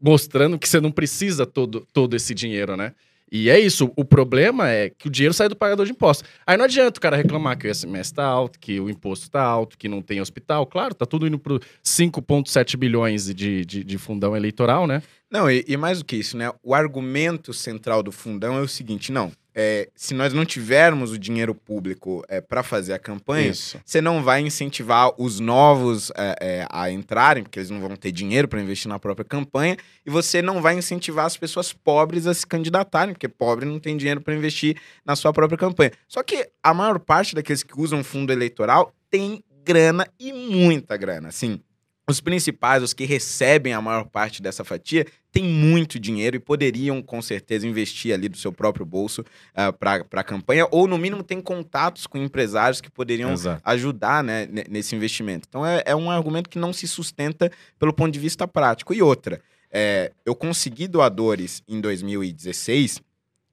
[0.00, 2.92] mostrando que você não precisa todo, todo esse dinheiro, né?
[3.30, 6.28] E é isso, o problema é que o dinheiro sai do pagador de impostos.
[6.46, 9.42] Aí não adianta o cara reclamar que o ICMS tá alto, que o imposto tá
[9.42, 10.64] alto, que não tem hospital.
[10.66, 15.02] Claro, tá tudo indo pro 5,7 bilhões de, de, de fundão eleitoral, né?
[15.30, 16.52] Não, e, e mais do que isso, né?
[16.62, 21.18] O argumento central do fundão é o seguinte: não, é, se nós não tivermos o
[21.18, 23.80] dinheiro público é, para fazer a campanha, Isso.
[23.82, 28.12] você não vai incentivar os novos é, é, a entrarem, porque eles não vão ter
[28.12, 32.34] dinheiro para investir na própria campanha, e você não vai incentivar as pessoas pobres a
[32.34, 35.92] se candidatarem, porque pobre não tem dinheiro para investir na sua própria campanha.
[36.06, 41.28] Só que a maior parte daqueles que usam fundo eleitoral tem grana e muita grana.
[41.28, 41.60] Assim,
[42.08, 47.02] os principais, os que recebem a maior parte dessa fatia, têm muito dinheiro e poderiam,
[47.02, 51.22] com certeza, investir ali do seu próprio bolso uh, para a campanha, ou no mínimo
[51.22, 53.60] tem contatos com empresários que poderiam Exato.
[53.62, 55.46] ajudar né, ne- nesse investimento.
[55.46, 58.94] Então é, é um argumento que não se sustenta pelo ponto de vista prático.
[58.94, 59.38] E outra,
[59.70, 63.02] é, eu consegui doadores em 2016.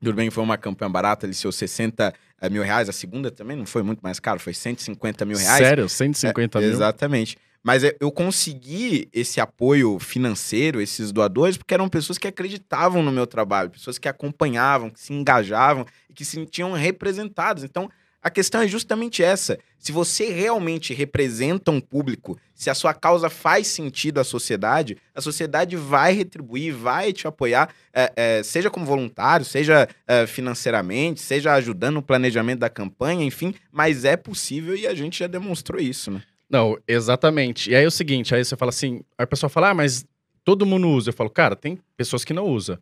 [0.03, 2.89] Tudo que foi uma campanha barata, ali seus 60 eh, mil reais.
[2.89, 5.57] A segunda também não foi muito mais caro, foi 150 mil reais.
[5.57, 5.87] Sério?
[5.87, 6.71] 150 É, mil?
[6.71, 7.37] Exatamente.
[7.63, 13.25] Mas eu consegui esse apoio financeiro, esses doadores, porque eram pessoas que acreditavam no meu
[13.25, 17.63] trabalho, pessoas que acompanhavam, que se engajavam e que se sentiam representadas.
[17.63, 17.89] Então,
[18.23, 19.59] a questão é justamente essa.
[19.77, 25.19] Se você realmente representa um público, se a sua causa faz sentido à sociedade, a
[25.19, 31.53] sociedade vai retribuir, vai te apoiar, é, é, seja como voluntário, seja é, financeiramente, seja
[31.53, 36.09] ajudando no planejamento da campanha, enfim, mas é possível e a gente já demonstrou isso,
[36.09, 36.23] né?
[36.49, 37.71] Não, exatamente.
[37.71, 40.05] E aí é o seguinte, aí você fala assim, a pessoa fala, ah, mas
[40.45, 41.09] todo mundo usa.
[41.09, 42.77] Eu falo, cara, tem pessoas que não usam.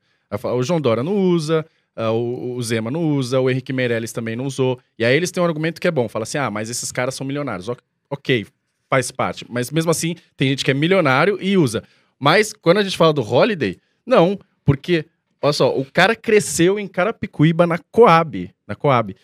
[0.56, 1.66] O João Dória não usa,
[2.10, 4.80] o, o Zema não usa, o Henrique Meirelles também não usou.
[4.98, 6.08] E aí eles têm um argumento que é bom.
[6.08, 7.70] Fala assim, ah, mas esses caras são milionários.
[8.10, 8.46] Ok,
[8.90, 9.46] faz parte.
[9.50, 11.84] Mas mesmo assim, tem gente que é milionário e usa.
[12.20, 15.06] Mas quando a gente fala do Holiday, não, porque,
[15.42, 18.50] olha só, o cara cresceu em Carapicuíba na Coab.
[18.68, 19.16] Na Coab.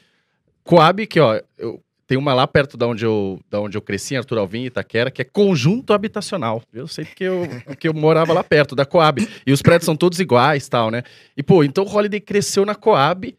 [0.63, 4.13] Coab, que ó, eu, tem uma lá perto da onde eu, da onde eu cresci,
[4.13, 6.63] em Arthur Alvim, Itaquera, que é conjunto habitacional.
[6.74, 9.28] Eu sei porque eu, porque eu morava lá perto, da Coab.
[9.46, 11.04] E os prédios são todos iguais tal, né?
[11.36, 13.36] E, pô, então o Holiday cresceu na Coab,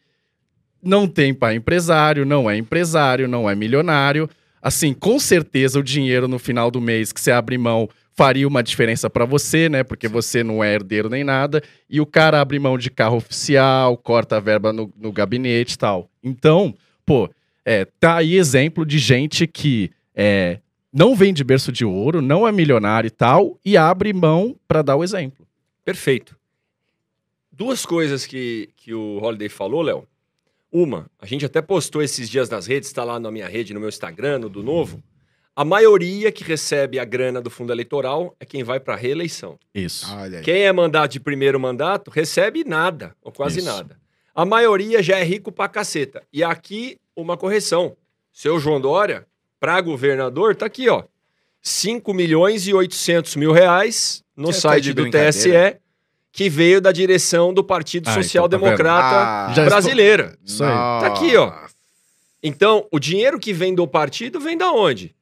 [0.83, 4.29] não tem pai empresário, não é empresário, não é milionário.
[4.61, 8.61] Assim, com certeza o dinheiro no final do mês que você abre mão faria uma
[8.61, 9.81] diferença pra você, né?
[9.83, 11.63] Porque você não é herdeiro nem nada.
[11.89, 15.77] E o cara abre mão de carro oficial, corta a verba no, no gabinete e
[15.77, 16.09] tal.
[16.21, 17.29] Então, pô,
[17.69, 20.59] é, tá aí exemplo de gente que é,
[20.91, 24.81] não vem de berço de ouro, não é milionário e tal, e abre mão pra
[24.81, 25.47] dar o exemplo.
[25.85, 26.35] Perfeito.
[27.51, 30.07] Duas coisas que, que o Holiday falou, Léo.
[30.71, 33.79] Uma, a gente até postou esses dias nas redes, está lá na minha rede, no
[33.79, 35.03] meu Instagram, no do Novo.
[35.55, 39.59] A maioria que recebe a grana do fundo eleitoral é quem vai para reeleição.
[39.75, 40.11] Isso.
[40.11, 40.43] Olha aí.
[40.43, 43.67] Quem é mandato de primeiro mandato recebe nada, ou quase Isso.
[43.67, 43.99] nada.
[44.33, 46.23] A maioria já é rico pra caceta.
[46.31, 47.95] E aqui, uma correção.
[48.33, 49.25] Seu João Dória,
[49.59, 51.03] para governador, tá aqui, ó.
[51.61, 55.09] 5 milhões e 800 mil reais no Você tá site do?
[55.09, 55.77] TSE,
[56.31, 58.65] que veio da direção do Partido Ah, então, Social tá vendo?
[58.65, 60.37] Democrata Ah, Já estou- brasileira.
[60.45, 60.69] Isso aí.
[60.69, 61.51] Tá aqui, ó.
[62.41, 65.13] Então, o dinheiro que vem do partido vem da onde?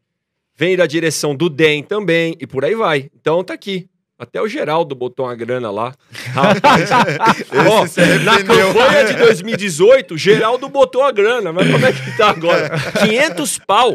[0.55, 3.10] Vem da direção do DEM também, e por aí vai.
[3.19, 3.89] Então tá aqui.
[4.19, 5.93] Até o Geraldo botou uma grana lá.
[6.34, 11.53] Rapaz, ó, na campanha de 2018, o Geraldo botou a grana.
[11.53, 12.69] Mas como é que tá agora?
[13.06, 13.93] 500 pau.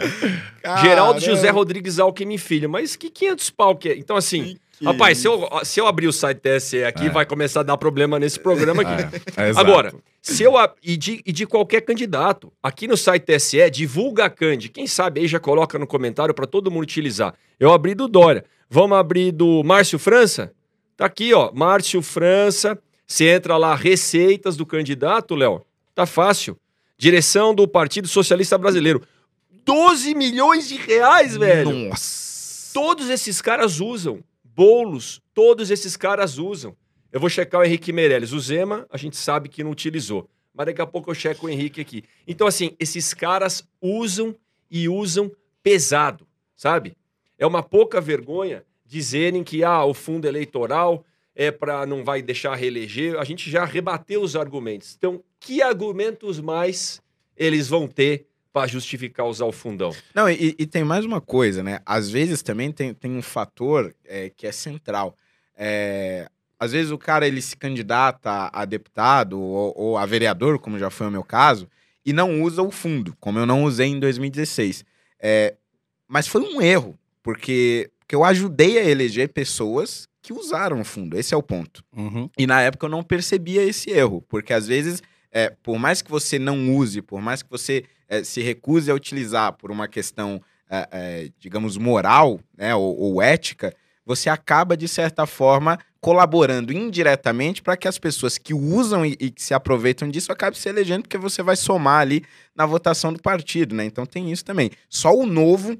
[0.81, 2.71] Geraldo José Rodrigues Alckmin Filho.
[2.71, 3.97] Mas que 500 pau que é?
[3.97, 7.11] Então, assim, Que rapaz, se eu, se eu abrir o site TSE aqui, É.
[7.11, 9.17] vai começar a dar problema nesse programa aqui.
[9.37, 9.53] É, é.
[9.57, 10.55] Agora, se eu.
[10.83, 12.53] E de, e de qualquer candidato.
[12.63, 14.69] Aqui no site TSE, divulga a Candi.
[14.69, 17.35] Quem sabe aí já coloca no comentário para todo mundo utilizar.
[17.59, 18.45] Eu abri do Dória.
[18.71, 20.55] Vamos abrir do Márcio França?
[20.97, 21.51] Tá aqui, ó.
[21.53, 22.79] Márcio França.
[23.05, 25.61] Você entra lá, receitas do candidato, Léo.
[25.95, 26.57] Tá fácil.
[26.97, 29.03] Direção do Partido Socialista Brasileiro.
[29.65, 31.89] 12 milhões de reais, velho.
[31.89, 32.73] Nossa.
[32.73, 34.23] Todos esses caras usam.
[34.45, 36.77] Bolos, todos esses caras usam.
[37.13, 38.33] Eu vou checar o Henrique Meirelles.
[38.33, 40.29] O Zema, a gente sabe que não utilizou.
[40.55, 42.05] Mas daqui a pouco eu checo o Henrique aqui.
[42.27, 44.35] Então, assim, esses caras usam
[44.71, 45.31] e usam
[45.63, 46.97] pesado, sabe?
[47.39, 52.55] É uma pouca vergonha dizerem que ah, o fundo eleitoral é para não vai deixar
[52.55, 53.19] reeleger.
[53.19, 54.95] A gente já rebateu os argumentos.
[54.97, 57.03] Então, que argumentos mais
[57.37, 59.95] eles vão ter para justificar usar o fundão?
[60.15, 61.81] Não, e, e tem mais uma coisa, né?
[61.85, 65.17] Às vezes também tem, tem um fator é, que é central.
[65.57, 66.29] É,
[66.63, 70.91] às vezes o cara ele se candidata a deputado ou, ou a vereador, como já
[70.91, 71.69] foi o meu caso,
[72.07, 74.85] e não usa o fundo, como eu não usei em 2016.
[75.21, 75.57] É,
[76.07, 76.97] mas foi um erro.
[77.21, 81.19] porque, porque eu ajudei a eleger pessoas que usaram o fundo.
[81.19, 81.83] Esse é o ponto.
[81.97, 82.31] Uhum.
[82.39, 86.13] E na época eu não percebia esse erro, porque às vezes, é, por mais que
[86.13, 90.41] você não use, por mais que você é, se recuse a utilizar por uma questão,
[90.71, 93.75] é, é, digamos, moral né, ou, ou ética,
[94.07, 99.31] você acaba, de certa forma, colaborando indiretamente para que as pessoas que usam e, e
[99.31, 102.25] que se aproveitam disso acabem se elegendo, porque você vai somar ali
[102.57, 103.85] na votação do partido, né?
[103.85, 104.73] Então tem isso também.
[104.89, 105.79] Só o novo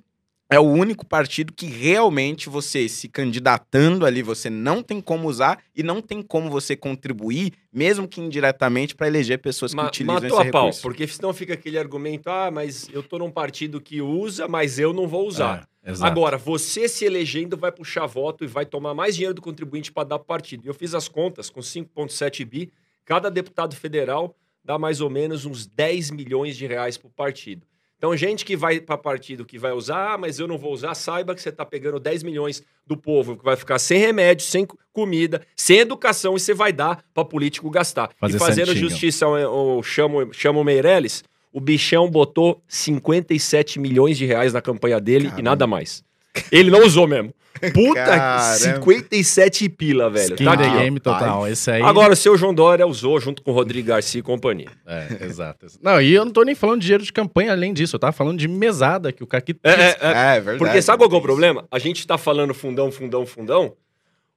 [0.53, 5.59] é o único partido que realmente você se candidatando ali, você não tem como usar
[5.75, 10.15] e não tem como você contribuir, mesmo que indiretamente, para eleger pessoas que Ma utilizam
[10.21, 10.83] matou esse a pau, recurso.
[10.83, 14.93] porque senão fica aquele argumento, ah, mas eu tô num partido que usa, mas eu
[14.93, 15.67] não vou usar.
[15.83, 15.93] É.
[16.03, 20.07] Agora, você se elegendo vai puxar voto e vai tomar mais dinheiro do contribuinte para
[20.07, 20.67] dar pro partido.
[20.67, 22.71] E eu fiz as contas com 5,7 bi,
[23.05, 27.67] cada deputado federal dá mais ou menos uns 10 milhões de reais pro partido.
[28.03, 30.93] Então, gente que vai para partido que vai usar, ah, mas eu não vou usar,
[30.93, 34.67] saiba que você está pegando 10 milhões do povo que vai ficar sem remédio, sem
[34.67, 38.11] co- comida, sem educação e você vai dar para político gastar.
[38.19, 38.91] Fazer e fazendo santinho.
[38.91, 45.27] justiça ao chamo, chamo Meirelles, o bichão botou 57 milhões de reais na campanha dele
[45.27, 45.43] e Caramba.
[45.51, 46.03] nada mais.
[46.51, 47.33] Ele não usou mesmo.
[47.73, 48.55] Puta, Caramba.
[48.59, 50.35] 57 pila, velho.
[50.35, 50.79] Skin Tá the aqui, ó.
[50.79, 51.49] game total.
[51.49, 51.83] Esse aí.
[51.83, 54.69] Agora, o seu João Dória usou junto com o Rodrigo Garcia e companhia.
[54.87, 55.67] É, exato.
[55.83, 57.95] Não, e eu não tô nem falando de dinheiro de campanha além disso.
[57.97, 59.55] Eu tava falando de mesada que o cara que.
[59.63, 59.97] É, é, é.
[60.03, 60.59] É, é verdade.
[60.59, 61.65] Porque sabe qual que é o Tem problema?
[61.71, 63.75] A gente tá falando fundão, fundão, fundão.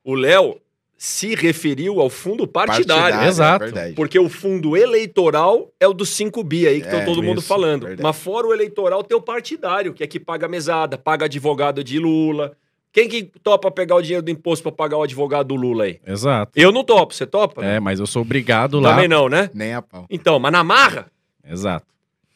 [0.03, 0.57] O Léo
[0.97, 3.19] se referiu ao fundo partidário.
[3.19, 3.65] é Exato.
[3.65, 3.93] verdade.
[3.95, 7.39] Porque o fundo eleitoral é o dos 5 bi aí que É, tá todo mundo
[7.39, 7.81] isso, falando.
[7.81, 8.03] verdade.
[8.03, 11.83] Mas fora o eleitoral tem o partidário, que é que paga a mesada, paga advogado
[11.83, 12.55] de Lula.
[12.95, 15.99] Quem que topa pegar o dinheiro do imposto pra pagar o advogado do Lula aí?
[16.07, 16.53] Exato.
[16.55, 17.61] Eu não topo, você topa?
[17.61, 18.91] É, mas eu sou obrigado lá.
[18.91, 19.49] Também não, né?
[19.53, 20.05] Nem a pau.
[20.09, 21.11] Então, mas na marra,
[21.45, 21.85] Exato.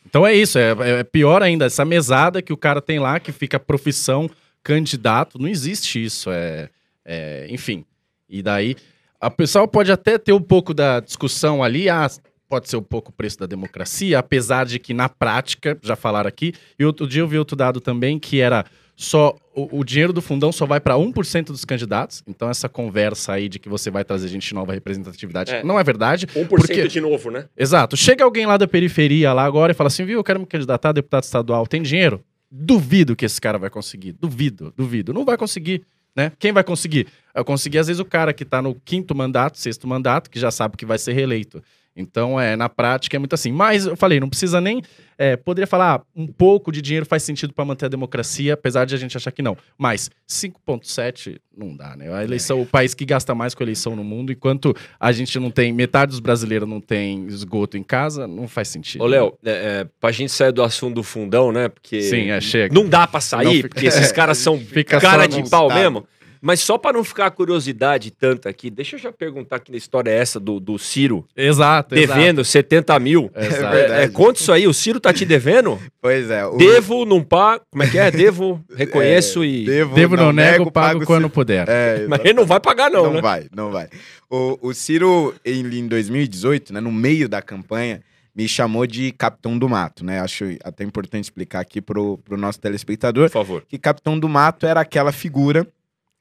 [0.05, 3.31] Então é isso, é, é pior ainda, essa mesada que o cara tem lá, que
[3.31, 4.29] fica profissão,
[4.61, 6.69] candidato, não existe isso, é,
[7.05, 7.85] é, enfim.
[8.27, 8.75] E daí,
[9.17, 12.09] a pessoa pode até ter um pouco da discussão ali, ah,
[12.49, 16.27] pode ser um pouco o preço da democracia, apesar de que na prática, já falaram
[16.27, 18.65] aqui, e outro dia eu vi outro dado também, que era
[19.01, 23.31] só o, o dinheiro do fundão só vai para 1% dos candidatos, então essa conversa
[23.31, 25.63] aí de que você vai trazer gente nova representatividade É.
[25.63, 26.27] não é verdade.
[26.27, 27.45] 1% Porque- de novo, né?
[27.57, 27.95] Exato.
[27.95, 30.89] Chega alguém lá da periferia lá agora e fala assim, viu, eu quero me candidatar
[30.89, 32.21] a deputado estadual, tem dinheiro?
[32.51, 34.11] Duvido que esse cara vai conseguir.
[34.11, 35.13] Duvido, duvido.
[35.13, 35.83] Não vai conseguir,
[36.13, 36.33] né?
[36.37, 37.07] Quem vai conseguir?
[37.33, 40.51] Eu consegui, às vezes, o cara que tá no quinto mandato, sexto mandato, que já
[40.51, 41.63] sabe que vai ser reeleito.
[41.99, 43.51] Então, é, na prática, é muito assim.
[43.51, 44.81] Mas, eu falei, não precisa nem...
[45.17, 48.85] é, poderia falar, ah, um pouco de dinheiro faz sentido para manter a democracia, apesar
[48.85, 49.57] de a gente achar que não.
[49.77, 52.11] Mas 5,7 não dá, né?
[52.13, 55.51] A eleição, o país que gasta mais com eleição no mundo, enquanto a gente não
[55.51, 59.03] tem, metade dos brasileiros não tem esgoto em casa, não faz sentido.
[59.03, 61.67] Ô, Léo, é, é, pra gente sair do assunto do fundão, né?
[61.67, 62.01] Porque.
[62.01, 62.73] Sim, é, chega.
[62.73, 64.59] Não dá pra sair, fica- porque esses caras são
[65.01, 66.05] cara de pau mesmo.
[66.41, 70.09] Mas só pra não ficar a curiosidade tanta aqui, deixa eu já perguntar que história
[70.11, 73.31] é essa do, do Ciro Exato, devendo 70 mil.
[73.35, 73.55] Exato.
[73.65, 74.03] É, verdade.
[74.03, 75.79] é, conta isso aí, o Ciro tá te devendo?
[76.01, 76.45] Pois é.
[76.45, 76.55] O...
[76.55, 77.61] Devo, não pago.
[77.69, 78.09] Como é que é?
[78.09, 79.65] Devo, reconheço e.
[79.65, 81.67] Devo, Devo, não, nego, pago, quando se- puder.
[81.67, 83.21] É, Mas ele não vai pagar, não, não né?
[83.21, 83.89] vai, não vai.
[84.29, 88.01] O, o Ciro, em, em 2018, né, no meio da campanha,
[88.33, 90.21] me chamou de Capitão do Mato, né?
[90.21, 93.63] Acho até importante explicar aqui pro, pro nosso telespectador Por favor.
[93.67, 95.67] que Capitão do Mato era aquela figura,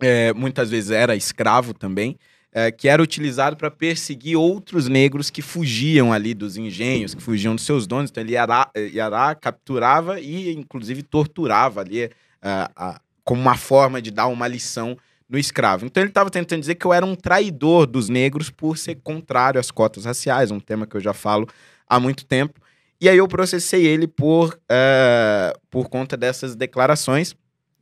[0.01, 2.19] é, muitas vezes era escravo também,
[2.53, 7.55] é, que era utilizado para perseguir outros negros que fugiam ali dos engenhos, que fugiam
[7.55, 8.11] dos seus donos.
[8.11, 8.71] Então ele ia lá,
[9.11, 12.11] lá capturava e, inclusive, torturava ali
[12.43, 14.97] a- como uma forma de dar uma lição
[15.29, 15.85] no escravo.
[15.85, 19.61] Então ele estava tentando dizer que eu era um traidor dos negros por ser contrário
[19.61, 21.47] às cotas raciais, um tema que eu já falo
[21.87, 22.59] há muito tempo.
[22.99, 27.37] E aí eu processei ele por, é, por conta dessas declarações.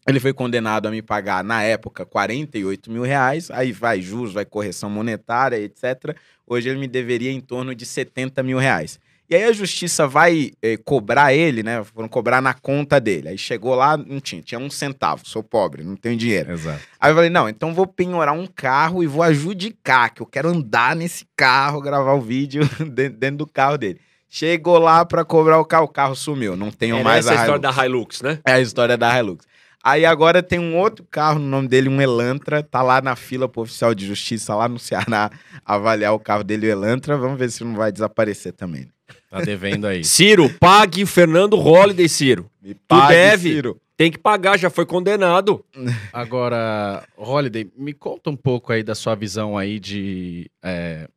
[0.06, 3.50] Ele foi condenado a me pagar, na época, 48 mil reais.
[3.50, 6.16] Aí vai juros, vai correção monetária, etc.
[6.46, 9.00] Hoje ele me deveria em torno de 70 mil reais.
[9.28, 11.82] E aí a justiça vai eh, cobrar ele, né?
[11.82, 13.30] Foram cobrar na conta dele.
[13.30, 15.22] Aí chegou lá, não tinha, tinha um centavo.
[15.26, 16.52] Sou pobre, não tenho dinheiro.
[16.52, 16.80] Exato.
[17.00, 20.48] Aí eu falei, não, então vou penhorar um carro e vou adjudicar, que eu quero
[20.50, 22.62] andar nesse carro, gravar o vídeo
[23.18, 24.00] dentro do carro dele.
[24.28, 26.56] Chegou lá pra cobrar o carro, o carro sumiu.
[26.56, 27.76] Não tenho Era mais essa a a história Hilux.
[27.76, 28.38] da Hilux, né?
[28.46, 29.44] É a história da Hilux.
[29.86, 33.48] Aí agora tem um outro carro no nome dele, um Elantra, tá lá na fila
[33.48, 35.30] pro oficial de justiça lá no Ceará
[35.64, 37.16] avaliar o carro dele, o Elantra.
[37.16, 38.88] Vamos ver se não vai desaparecer também.
[39.30, 40.02] Tá devendo aí.
[40.04, 42.50] Ciro, pague o Fernando Holliday, Ciro.
[42.60, 42.76] Me
[43.08, 43.50] deve?
[43.50, 43.80] Ciro.
[43.96, 45.64] Tem que pagar, já foi condenado.
[46.12, 51.08] Agora, Holiday, me conta um pouco aí da sua visão aí de é,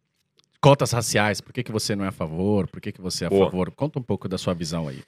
[0.61, 1.41] cotas raciais.
[1.41, 2.67] Por que, que você não é a favor?
[2.67, 3.45] Por que, que você é a Boa.
[3.49, 3.71] favor?
[3.71, 5.01] Conta um pouco da sua visão aí.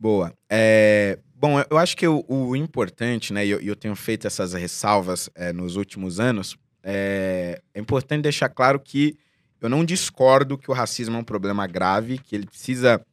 [0.00, 0.34] Boa.
[0.50, 4.54] É, bom, eu acho que o, o importante, né, e eu, eu tenho feito essas
[4.54, 9.14] ressalvas é, nos últimos anos, é, é importante deixar claro que
[9.60, 13.04] eu não discordo que o racismo é um problema grave, que ele precisa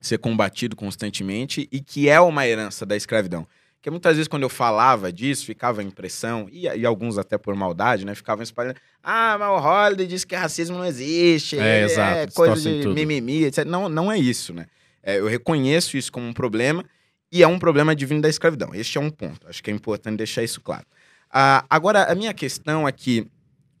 [0.00, 3.46] ser combatido constantemente e que é uma herança da escravidão.
[3.76, 7.54] Porque muitas vezes, quando eu falava disso, ficava a impressão, e, e alguns até por
[7.54, 8.16] maldade, né?
[8.16, 8.76] Ficavam espalhando.
[9.00, 11.56] Ah, mas o Holiday disse que racismo não existe.
[11.56, 12.94] É, exato, É coisa distorcem de tudo.
[12.94, 13.64] mimimi, etc.
[13.64, 14.66] Não, não é isso, né?
[15.04, 16.84] É, eu reconheço isso como um problema
[17.30, 18.74] e é um problema divino da escravidão.
[18.74, 19.46] Este é um ponto.
[19.48, 20.86] Acho que é importante deixar isso claro.
[21.30, 23.26] Ah, agora, a minha questão é que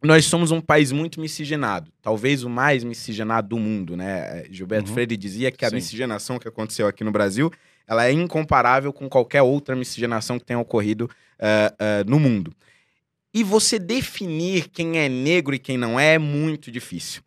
[0.02, 4.44] nós somos um país muito miscigenado, talvez o mais miscigenado do mundo, né?
[4.50, 4.94] Gilberto Uhum.
[4.94, 5.76] Freire dizia que a Sim.
[5.76, 7.50] miscigenação que aconteceu aqui no Brasil,
[7.86, 12.52] ela é incomparável com qualquer outra miscigenação que tenha ocorrido ah, ah, no mundo.
[13.32, 17.22] E você definir quem é negro e quem não é é muito difícil.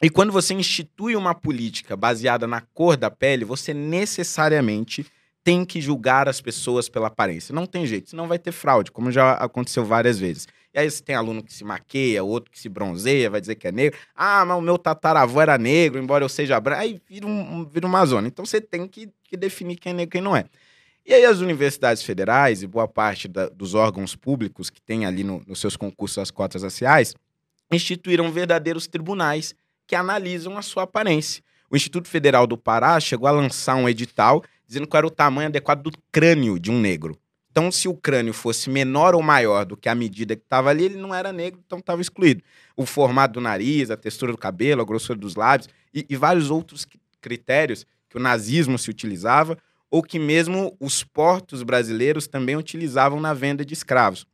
[0.00, 5.04] E quando você institui uma política baseada na cor da pele, você necessariamente
[5.48, 7.54] tem que julgar as pessoas pela aparência.
[7.54, 10.46] Não tem jeito, senão vai ter fraude, como já aconteceu várias vezes.
[10.74, 13.66] E aí você tem aluno que se maqueia, outro que se bronzeia, vai dizer que
[13.66, 13.98] é negro.
[14.14, 16.82] Ah, mas o meu tataravô era negro, embora eu seja branco.
[16.82, 18.28] Aí vira, um, vira uma zona.
[18.28, 20.44] Então você tem que, que definir quem é negro e quem não é.
[21.06, 25.24] E aí as universidades federais e boa parte da- dos órgãos públicos que tem ali
[25.24, 27.14] no- nos seus concursos as cotas raciais
[27.72, 29.54] instituíram verdadeiros tribunais
[29.86, 31.42] que analisam a sua aparência.
[31.70, 35.48] O Instituto Federal do Pará chegou a lançar um edital dizendo qual era o tamanho
[35.48, 37.18] adequado do crânio de um negro.
[37.50, 40.84] Então, se o crânio fosse menor ou maior do que a medida que estava ali,
[40.84, 42.42] ele não era negro, então estava excluído.
[42.76, 46.50] O formato do nariz, a textura do cabelo, a grossura dos lábios e, e vários
[46.50, 49.58] outros cri- critérios que o nazismo se utilizava
[49.90, 54.26] ou que mesmo os portos brasileiros também utilizavam na venda de escravos.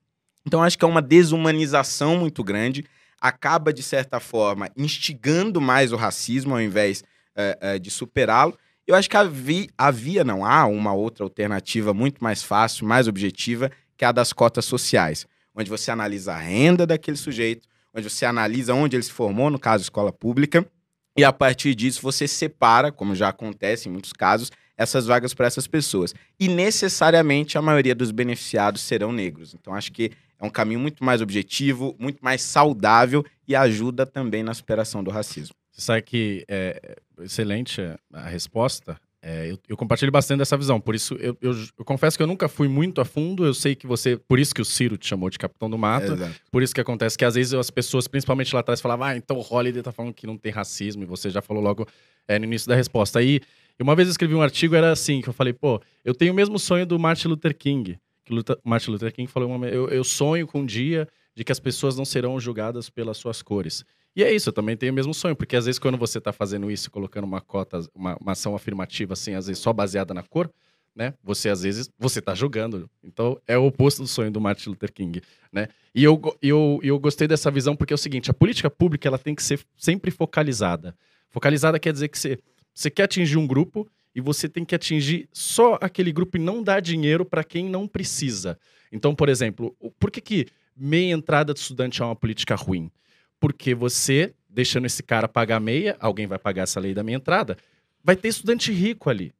[0.44, 2.84] Então, acho que é uma desumanização muito grande,
[3.20, 7.02] acaba, de certa forma, instigando mais o racismo ao invés
[7.34, 8.58] eh, eh, de superá-lo.
[8.86, 13.70] Eu acho que havia, havia, não há, uma outra alternativa muito mais fácil, mais objetiva,
[13.96, 18.26] que é a das cotas sociais, onde você analisa a renda daquele sujeito, onde você
[18.26, 20.66] analisa onde ele se formou, no caso, escola pública,
[21.16, 25.46] e a partir disso você separa, como já acontece em muitos casos, essas vagas para
[25.46, 26.12] essas pessoas.
[26.38, 29.54] E necessariamente a maioria dos beneficiados serão negros.
[29.54, 34.42] Então acho que é um caminho muito mais objetivo, muito mais saudável e ajuda também
[34.42, 35.54] na superação do racismo.
[35.74, 37.80] Você sabe que é excelente
[38.12, 38.96] a resposta.
[39.20, 40.78] É, eu, eu compartilho bastante dessa visão.
[40.80, 43.44] Por isso, eu, eu, eu confesso que eu nunca fui muito a fundo.
[43.44, 44.16] Eu sei que você.
[44.16, 46.12] Por isso que o Ciro te chamou de Capitão do Mato.
[46.12, 46.34] Exato.
[46.52, 49.38] Por isso que acontece que às vezes as pessoas, principalmente lá atrás, falavam, ah, então
[49.38, 51.88] o Holiday tá falando que não tem racismo, e você já falou logo
[52.28, 53.18] é, no início da resposta.
[53.18, 53.40] Aí,
[53.80, 56.36] uma vez eu escrevi um artigo, era assim, que eu falei, pô, eu tenho o
[56.36, 57.98] mesmo sonho do Martin Luther King.
[58.26, 61.50] Que Luta- Martin Luther King falou, uma, eu, eu sonho com um dia de que
[61.50, 63.84] as pessoas não serão julgadas pelas suas cores.
[64.16, 66.32] E é isso, eu também tenho o mesmo sonho, porque às vezes quando você tá
[66.32, 70.22] fazendo isso, colocando uma cota, uma, uma ação afirmativa, assim, às vezes só baseada na
[70.22, 70.50] cor,
[70.94, 71.14] né?
[71.22, 72.88] Você às vezes você tá julgando.
[73.02, 75.20] Então é o oposto do sonho do Martin Luther King,
[75.52, 75.68] né?
[75.92, 79.18] E eu, eu, eu gostei dessa visão porque é o seguinte: a política pública ela
[79.18, 80.94] tem que ser sempre focalizada.
[81.30, 82.38] Focalizada quer dizer que você,
[82.72, 86.62] você quer atingir um grupo e você tem que atingir só aquele grupo e não
[86.62, 88.56] dar dinheiro para quem não precisa.
[88.92, 90.46] Então, por exemplo, por que, que
[90.76, 92.88] meia entrada de estudante é uma política ruim?
[93.44, 97.58] Porque você, deixando esse cara pagar meia, alguém vai pagar essa lei da meia entrada,
[98.02, 99.34] vai ter estudante rico ali.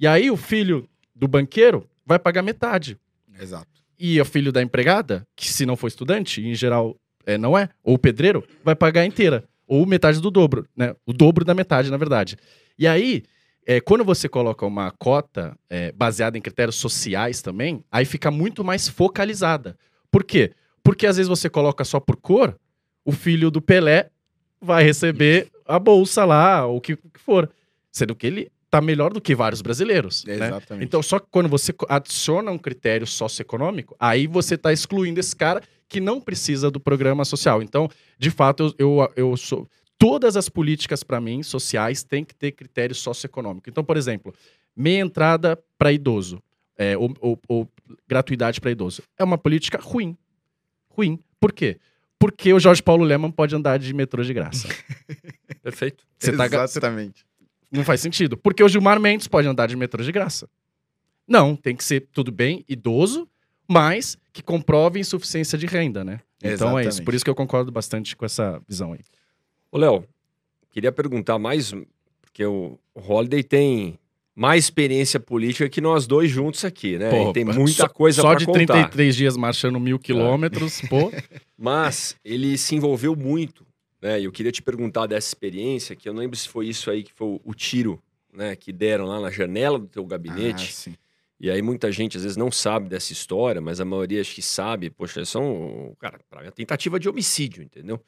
[0.00, 2.98] E aí o filho do banqueiro vai pagar metade.
[3.38, 3.68] Exato.
[3.98, 7.68] E o filho da empregada, que se não for estudante, em geral é, não é,
[7.84, 9.44] ou o pedreiro, vai pagar inteira.
[9.66, 10.96] Ou metade do dobro, né?
[11.04, 12.38] O dobro da metade, na verdade.
[12.78, 13.22] E aí,
[13.66, 18.64] é, quando você coloca uma cota é, baseada em critérios sociais também, aí fica muito
[18.64, 19.76] mais focalizada.
[20.10, 20.54] Por quê?
[20.82, 22.58] Porque às vezes você coloca só por cor,
[23.04, 24.10] o filho do Pelé
[24.60, 27.50] vai receber a bolsa lá, ou o que, que for.
[27.90, 30.24] Sendo que ele tá melhor do que vários brasileiros.
[30.24, 30.34] né?
[30.34, 30.84] Exatamente.
[30.86, 35.62] Então, só que quando você adiciona um critério socioeconômico, aí você está excluindo esse cara
[35.88, 37.62] que não precisa do programa social.
[37.62, 37.88] Então,
[38.18, 39.68] de fato, eu, eu, eu sou.
[39.98, 43.68] Todas as políticas, para mim, sociais, têm que ter critério socioeconômico.
[43.68, 44.32] Então, por exemplo,
[44.74, 46.42] meia entrada para idoso,
[46.78, 47.68] é, ou, ou- ou
[48.08, 49.02] gratuidade para idoso.
[49.18, 50.16] É uma política ruim.
[50.88, 51.18] Ruim.
[51.38, 51.78] Por quê?
[52.22, 54.68] Porque o Jorge Paulo Leman pode andar de metrô de graça.
[55.60, 56.04] Perfeito.
[56.16, 57.26] Você tá, Exatamente.
[57.68, 58.36] não faz sentido.
[58.36, 60.48] Porque o Gilmar Mendes pode andar de metrô de graça.
[61.26, 63.28] Não, tem que ser tudo bem, idoso,
[63.66, 66.20] mas que comprove insuficiência de renda, né?
[66.38, 66.90] Então é isso.
[66.90, 67.04] Exatamente.
[67.04, 69.00] Por isso que eu concordo bastante com essa visão aí.
[69.72, 70.04] Ô, Léo,
[70.70, 71.74] queria perguntar mais,
[72.20, 73.98] porque o Holiday tem
[74.34, 77.10] mais experiência política que nós dois juntos aqui, né?
[77.10, 78.66] Pô, tem muita só, coisa Só pra de contar.
[78.66, 81.10] 33 dias marchando mil quilômetros, pô.
[81.56, 83.66] Mas ele se envolveu muito,
[84.00, 84.20] né?
[84.20, 87.02] E eu queria te perguntar dessa experiência, que eu não lembro se foi isso aí
[87.02, 88.02] que foi o- tiro
[88.32, 90.68] né, que deram lá na janela do teu gabinete.
[90.70, 90.94] Ah, sim.
[91.38, 94.40] E aí muita gente às vezes não sabe dessa história, mas a maioria acho que
[94.40, 94.88] sabe.
[94.88, 98.00] Poxa, são, cara, pra mim, é tentativa de homicídio, entendeu?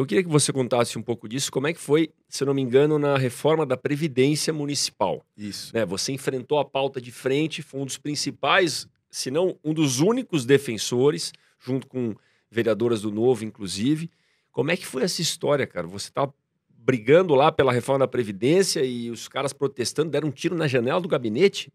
[0.00, 2.54] Então eu queria que você contasse um pouco disso, como é que foi, se não
[2.54, 5.22] me engano, na reforma da Previdência Municipal.
[5.36, 5.74] Isso.
[5.74, 5.84] Né?
[5.84, 10.46] Você enfrentou a pauta de frente, foi um dos principais, se não um dos únicos
[10.46, 12.14] defensores, junto com
[12.50, 14.10] vereadoras do Novo, inclusive.
[14.50, 15.86] Como é que foi essa história, cara?
[15.86, 16.26] Você tá
[16.70, 20.98] brigando lá pela reforma da Previdência e os caras protestando, deram um tiro na janela
[20.98, 21.70] do gabinete?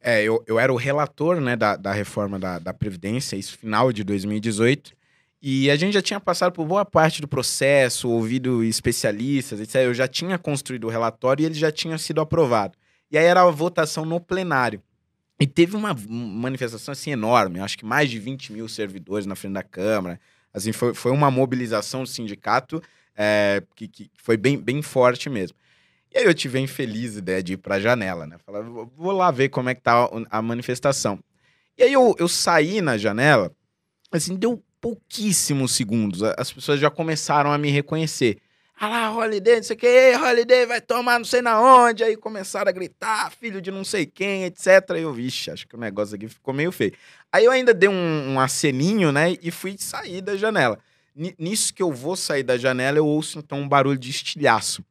[0.00, 3.92] É, eu, eu era o relator né, da, da reforma da, da Previdência, isso final
[3.92, 4.95] de 2018.
[5.40, 9.76] E a gente já tinha passado por boa parte do processo, ouvido especialistas, etc.
[9.76, 12.76] Eu já tinha construído o relatório e ele já tinha sido aprovado.
[13.10, 14.82] E aí era a votação no plenário.
[15.38, 19.52] E teve uma manifestação assim enorme, acho que mais de 20 mil servidores na frente
[19.52, 20.18] da Câmara.
[20.52, 22.82] Assim, foi, foi uma mobilização do sindicato
[23.14, 25.56] é, que, que foi bem, bem forte mesmo.
[26.14, 28.38] E aí eu tive a infeliz ideia de ir para a janela, né?
[28.38, 31.18] Falar, vou lá ver como é que tá a manifestação.
[31.76, 33.54] E aí eu, eu saí na janela,
[34.10, 36.22] assim, deu pouquíssimos segundos.
[36.22, 38.38] As pessoas já começaram a me reconhecer.
[38.78, 42.04] Ah lá, Holiday, não sei o que, Holiday vai tomar não sei na onde.
[42.04, 44.90] Aí começaram a gritar, filho de não sei quem, etc.
[44.90, 46.92] Aí eu, vixe, acho que o negócio aqui ficou meio feio.
[47.32, 50.78] Aí eu ainda dei um, um aceninho, né, e fui sair da janela.
[51.16, 54.84] N nisso que eu vou sair da janela, eu ouço então um barulho de estilhaço.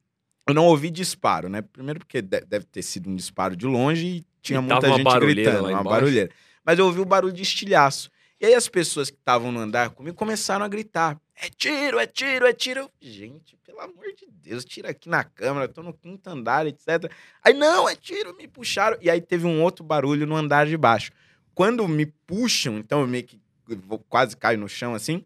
[0.47, 1.61] Eu não ouvi disparo, né?
[1.61, 5.69] Primeiro porque deve ter sido um disparo de longe e tinha e muita gente gritando,
[5.69, 6.31] uma barulheira.
[6.63, 8.09] Mas eu ouvi o barulho de estilhaço.
[8.45, 12.05] E aí as pessoas que estavam no andar comigo começaram a gritar: é tiro, é
[12.05, 12.91] tiro, é tiro.
[13.01, 17.11] Gente, pelo amor de Deus, tira aqui na câmera, tô no quinto andar, etc.
[17.43, 18.99] Aí, não, é tiro, me puxaram.
[19.01, 21.11] E aí teve um outro barulho no andar de baixo.
[21.55, 25.25] Quando me puxam, então eu meio que eu quase caio no chão assim.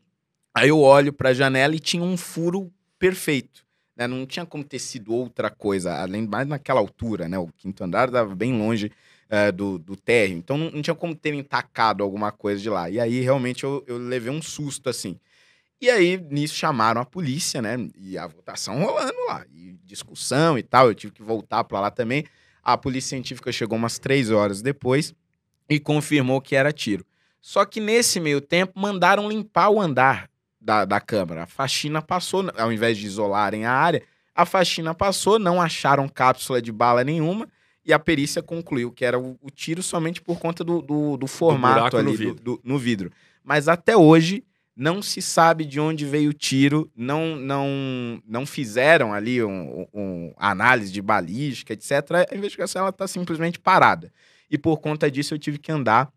[0.55, 3.65] Aí eu olho para a janela e tinha um furo perfeito.
[3.97, 4.07] Né?
[4.07, 7.37] Não tinha como ter sido outra coisa, além mais naquela altura, né?
[7.37, 8.89] O quinto andar estava bem longe
[9.29, 10.37] uh, do, do térreo.
[10.37, 12.89] Então não, não, tinha como ter entacado alguma coisa de lá.
[12.89, 15.19] E aí realmente eu, eu levei um susto assim.
[15.81, 17.77] E aí nisso chamaram a polícia, né?
[17.95, 19.45] E a votação rolando lá.
[19.53, 20.87] E discussão e tal.
[20.87, 22.25] Eu tive que voltar para lá também.
[22.63, 25.13] A polícia científica chegou umas três horas depois
[25.69, 27.05] e confirmou que era tiro.
[27.39, 31.43] Só que nesse meio tempo mandaram limpar o andar da, da Câmara.
[31.43, 34.03] A faxina passou, ao invés de isolarem a área,
[34.35, 37.47] a faxina passou, não acharam cápsula de bala nenhuma
[37.85, 41.27] e a perícia concluiu que era o, o tiro somente por conta do, do, do
[41.27, 42.43] formato ali no vidro.
[42.43, 43.11] Do, no vidro.
[43.43, 44.43] Mas até hoje
[44.75, 50.33] não se sabe de onde veio o tiro, não não não fizeram ali um, um
[50.37, 51.91] análise de balística, etc.
[52.31, 54.11] A investigação ela está simplesmente parada.
[54.49, 56.11] E por conta disso eu tive que andar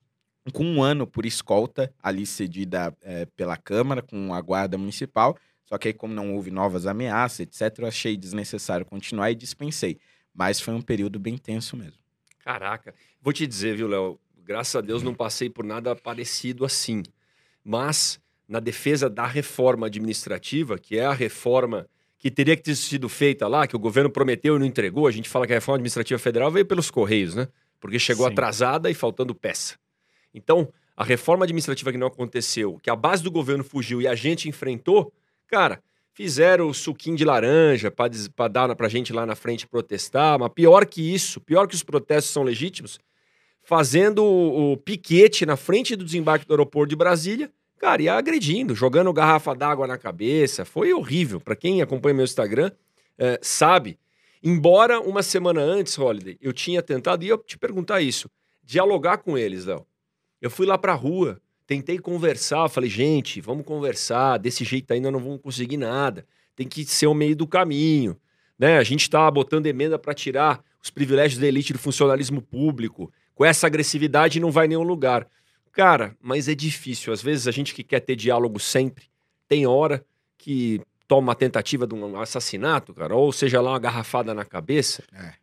[0.53, 5.37] com um ano por escolta ali cedida é, pela Câmara com a Guarda Municipal.
[5.65, 9.99] Só que aí, como não houve novas ameaças, etc., eu achei desnecessário continuar e dispensei.
[10.35, 11.99] Mas foi um período bem tenso mesmo.
[12.45, 12.95] Caraca.
[13.20, 14.18] Vou te dizer, viu, Léo?
[14.45, 17.03] Graças a Deus não passei por nada parecido assim.
[17.64, 21.87] Mas, na defesa da reforma administrativa, que é a reforma
[22.18, 25.11] que teria que ter sido feita lá, que o governo prometeu e não entregou, a
[25.11, 27.49] gente fala que a reforma administrativa federal veio pelos Correios, né?
[27.80, 28.33] Porque chegou Sim.
[28.33, 29.76] atrasada e faltando peça.
[30.33, 34.14] Então, a reforma administrativa que não aconteceu, que a base do governo fugiu e a
[34.14, 35.12] gente enfrentou,
[35.49, 35.83] cara,
[36.15, 40.85] Fizeram o suquinho de laranja para dar para gente lá na frente protestar, mas pior
[40.85, 42.99] que isso, pior que os protestos são legítimos,
[43.63, 48.75] fazendo o, o piquete na frente do desembarque do aeroporto de Brasília, cara, e agredindo,
[48.75, 50.65] jogando garrafa d'água na cabeça.
[50.65, 51.41] Foi horrível.
[51.41, 52.71] Para quem acompanha meu Instagram,
[53.19, 53.99] é, sabe.
[54.43, 58.31] Embora uma semana antes, Holiday, eu tinha tentado, e eu te perguntar isso,
[58.63, 59.87] dialogar com eles, Léo.
[60.41, 65.11] Eu fui lá para a rua, Tentei conversar, falei, gente, vamos conversar, desse jeito ainda
[65.11, 66.27] não vamos conseguir nada.
[66.55, 68.17] Tem que ser o meio do caminho.
[68.59, 68.79] Né?
[68.79, 73.13] A gente está botando emenda para tirar os privilégios da elite do funcionalismo público.
[73.35, 75.27] Com essa agressividade não vai nenhum lugar.
[75.73, 77.13] Cara, mas é difícil.
[77.13, 79.07] Às vezes a gente que quer ter diálogo sempre,
[79.49, 80.05] tem hora
[80.37, 85.03] que toma uma tentativa de um assassinato, cara, ou seja lá uma garrafada na cabeça.
[85.13, 85.35] É.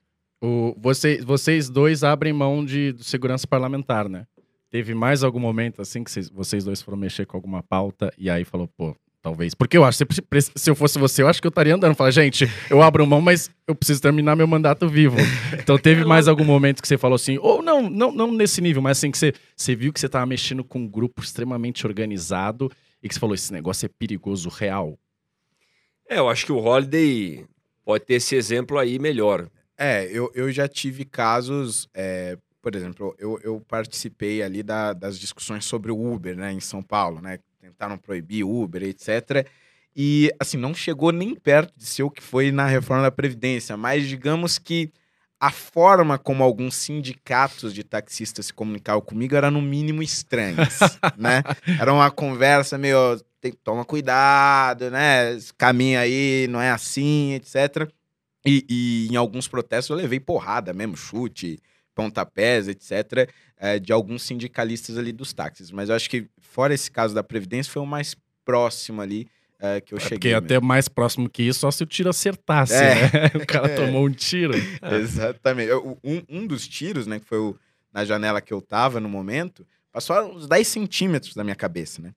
[0.41, 4.25] O, você, vocês dois abrem mão de, de segurança parlamentar, né?
[4.69, 8.29] Teve mais algum momento assim que vocês, vocês dois foram mexer com alguma pauta e
[8.29, 9.53] aí falou, pô, talvez.
[9.53, 11.95] Porque eu acho, se, se eu fosse você, eu acho que eu estaria andando.
[11.95, 15.17] Falar, gente, eu abro mão, mas eu preciso terminar meu mandato vivo.
[15.59, 18.81] Então teve mais algum momento que você falou assim, ou não, não, não nesse nível,
[18.81, 22.71] mas assim, que você, você viu que você estava mexendo com um grupo extremamente organizado
[23.03, 24.97] e que você falou, esse negócio é perigoso real.
[26.09, 27.45] É, eu acho que o Holiday
[27.85, 29.47] pode ter esse exemplo aí melhor.
[29.77, 32.35] É, eu, eu já tive casos, é,
[32.69, 36.83] por exemplo, eu, eu participei ali da, das discussões sobre o Uber, né, em São
[36.83, 37.39] Paulo, né?
[37.59, 39.47] Tentaram proibir Uber, etc.
[39.95, 43.75] E, assim, não chegou nem perto de ser o que foi na reforma da Previdência,
[43.75, 44.91] mas digamos que
[45.39, 50.77] a forma como alguns sindicatos de taxistas se comunicavam comigo era no mínimo estranhas,
[51.17, 51.41] né?
[51.79, 55.33] Era uma conversa meio, tem, toma cuidado, né?
[55.33, 57.89] Esse caminho aí não é assim, etc.
[58.45, 61.59] E, e em alguns protestos eu levei porrada mesmo, chute,
[62.03, 65.71] pontapés, etc., é, de alguns sindicalistas ali dos táxis.
[65.71, 69.27] Mas eu acho que, fora esse caso da Previdência, foi o mais próximo ali
[69.61, 70.17] é, que eu É cheguei.
[70.17, 70.45] porque mesmo.
[70.45, 72.95] até mais próximo que isso, só se o tiro acertasse, É.
[72.95, 73.09] né?
[73.43, 74.53] O cara tomou um tiro.
[75.01, 75.69] Exatamente.
[75.69, 77.55] Eu- Um, um dos tiros, né, que foi o-
[77.93, 82.01] na janela que eu tava no momento, passou a uns 10 centímetros da minha cabeça,
[82.01, 82.13] né?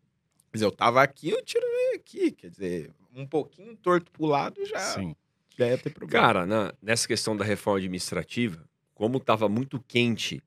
[0.53, 2.31] Quer dizer, eu tava aqui, o tiro veio aqui.
[2.31, 5.17] Quer dizer, um pouquinho torto pro lado já, Sim.
[5.59, 6.25] já ia ter problema.
[6.27, 8.63] Cara, na- nessa questão da reforma administrativa,
[9.03, 10.41] como estava muito quente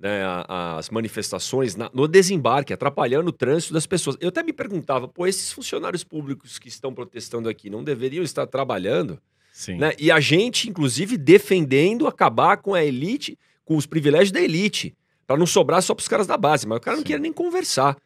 [0.00, 4.16] né, as manifestações na- no desembarque, atrapalhando o trânsito das pessoas.
[4.20, 8.46] Eu até me perguntava, pô, esses funcionários públicos que estão protestando aqui não deveriam estar
[8.46, 9.18] trabalhando?
[9.52, 9.78] Sim.
[9.78, 9.92] Né?
[9.98, 14.94] E a gente, inclusive, defendendo acabar com a elite, com os privilégios da elite,
[15.26, 16.64] para não sobrar só para os caras da base.
[16.68, 17.06] Mas o cara não Sim.
[17.06, 17.96] queria nem conversar.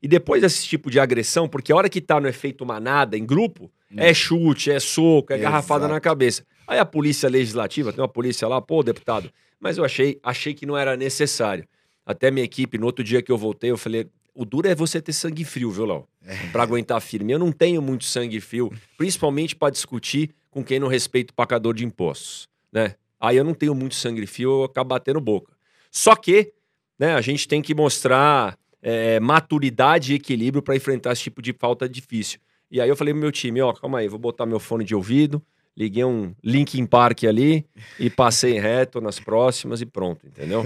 [0.00, 3.26] E depois desse tipo de agressão, porque a hora que tá no efeito manada, em
[3.26, 5.92] grupo, é chute, é soco, é garrafada Exato.
[5.94, 6.46] na cabeça.
[6.72, 10.64] Aí a polícia legislativa, tem uma polícia lá, pô, deputado, mas eu achei, achei que
[10.64, 11.68] não era necessário.
[12.06, 14.98] Até minha equipe, no outro dia que eu voltei, eu falei, o duro é você
[14.98, 16.08] ter sangue frio, viu, Léo?
[16.50, 17.30] Pra aguentar firme.
[17.30, 21.74] Eu não tenho muito sangue frio, principalmente pra discutir com quem não respeita o pacador
[21.74, 22.94] de impostos, né?
[23.20, 25.52] Aí eu não tenho muito sangue frio, eu acabo batendo boca.
[25.90, 26.54] Só que,
[26.98, 31.52] né, a gente tem que mostrar é, maturidade e equilíbrio pra enfrentar esse tipo de
[31.52, 32.40] falta difícil.
[32.70, 34.94] E aí eu falei pro meu time, ó, calma aí, vou botar meu fone de
[34.94, 35.42] ouvido,
[35.76, 37.64] liguei um Linkin Park ali
[37.98, 40.64] e passei reto nas próximas e pronto, entendeu?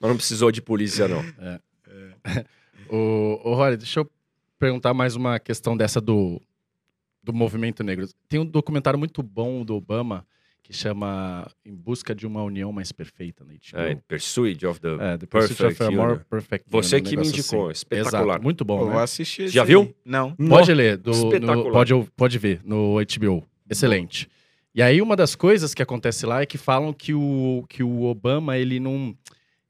[0.00, 1.22] Mas não precisou de polícia, não.
[2.88, 4.10] O, o Rory, deixa eu
[4.58, 6.40] perguntar mais uma questão dessa do,
[7.22, 8.06] do movimento negro.
[8.28, 10.26] Tem um documentário muito bom do Obama
[10.62, 13.80] que chama Em Busca de uma União Mais Perfeita na HBO.
[13.80, 14.94] É, Pursuit of the...
[15.00, 16.24] É, The Pursuit of a Perfect More Union.
[16.30, 17.72] Perfect Você Union, um que me indicou, assim.
[17.72, 18.24] espetacular.
[18.24, 18.92] Exato, muito bom, Pô, né?
[18.92, 19.92] vou assistir Já viu?
[20.04, 20.36] Não.
[20.36, 21.10] Pode ler, do,
[21.40, 23.44] no- pode, pode ver no HBO.
[23.68, 24.28] Excelente.
[24.74, 28.04] E aí, uma das coisas que acontece lá é que falam que o, que o
[28.04, 29.14] Obama, ele não,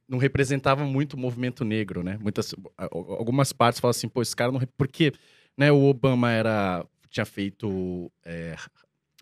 [0.08, 2.18] não representava muito o movimento negro, né?
[2.20, 4.60] Muitas, algumas partes falam assim, pô, esse cara não...
[4.76, 5.12] Porque
[5.56, 8.54] né, o Obama era, tinha feito é,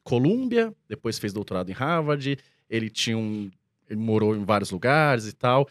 [0.04, 2.36] Colômbia, depois fez doutorado em Harvard,
[2.68, 3.50] ele tinha um...
[3.88, 5.66] Ele morou em vários lugares e tal.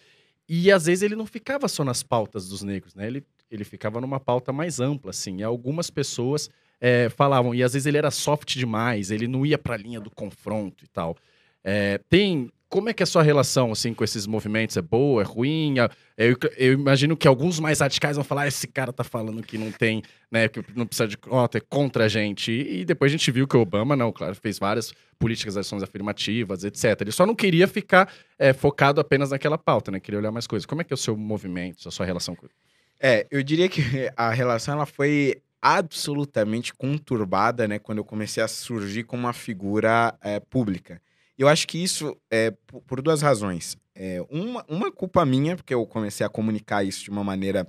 [0.48, 3.08] E às vezes ele não ficava só nas pautas dos negros, né?
[3.08, 5.38] Ele, ele ficava numa pauta mais ampla, assim.
[5.38, 6.50] E algumas pessoas
[6.82, 10.10] é, falavam, e às vezes ele era soft demais, ele não ia pra linha do
[10.10, 11.16] confronto e tal.
[11.64, 12.50] É, tem.
[12.70, 14.78] Como é que é a sua relação assim com esses movimentos?
[14.78, 15.80] É boa, é ruim?
[15.80, 15.90] É-
[16.30, 19.58] Eu, eu imagino que alguns mais radicais vão falar: "Ah, esse cara tá falando que
[19.58, 20.48] não tem, né?
[20.48, 22.52] Que não precisa de cota, é contra a gente.
[22.52, 25.82] E, e depois a gente viu que o Obama, não, claro, fez várias políticas, ações
[25.82, 27.02] afirmativas, etc.
[27.02, 28.08] Ele só não queria ficar
[28.38, 30.00] é, focado apenas naquela pauta, né?
[30.00, 30.66] Queria olhar mais coisas.
[30.68, 32.46] Como é que é o seu movimento, a sua relação com
[33.02, 33.82] É, eu diria que
[34.16, 40.14] a relação ela foi absolutamente conturbada, né, quando eu comecei a surgir como uma figura
[40.22, 41.02] é, pública.
[41.38, 42.52] Eu acho que isso é
[42.86, 43.78] por, duas razões.
[43.96, 47.66] É, uma, uma culpa minha, porque eu comecei a comunicar isso de uma maneira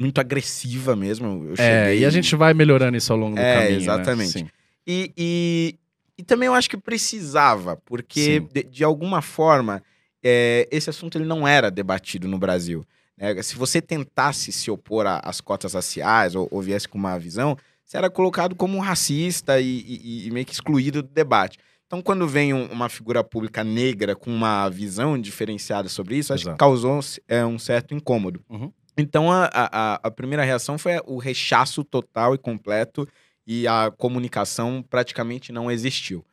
[0.00, 1.46] muito agressiva mesmo.
[1.48, 3.70] Eu É, e a gente vai melhorando isso ao longo do É, caminho.
[3.70, 3.76] né?
[3.76, 4.30] exatamente.
[4.30, 4.48] Sim.
[4.86, 5.78] E, e,
[6.18, 9.82] e também eu acho que precisava, porque de, de alguma forma
[10.22, 12.84] é, esse assunto ele não era debatido no Brasil.
[13.16, 13.40] Né?
[13.42, 17.96] Se você tentasse se opor às cotas raciais ou, ou viesse com uma visão, você
[17.96, 21.58] era colocado como um racista e, e- e meio que excluído do debate.
[21.86, 26.44] Então, quando vem um- uma figura pública negra com uma visão diferenciada sobre isso, acho
[26.44, 26.56] Exato.
[26.56, 28.42] que causou é, um certo incômodo.
[28.48, 28.72] Uhum.
[28.96, 33.06] Então, a, a, a- a primeira reação foi o rechaço total e completo
[33.46, 36.24] e a comunicação praticamente não existiu.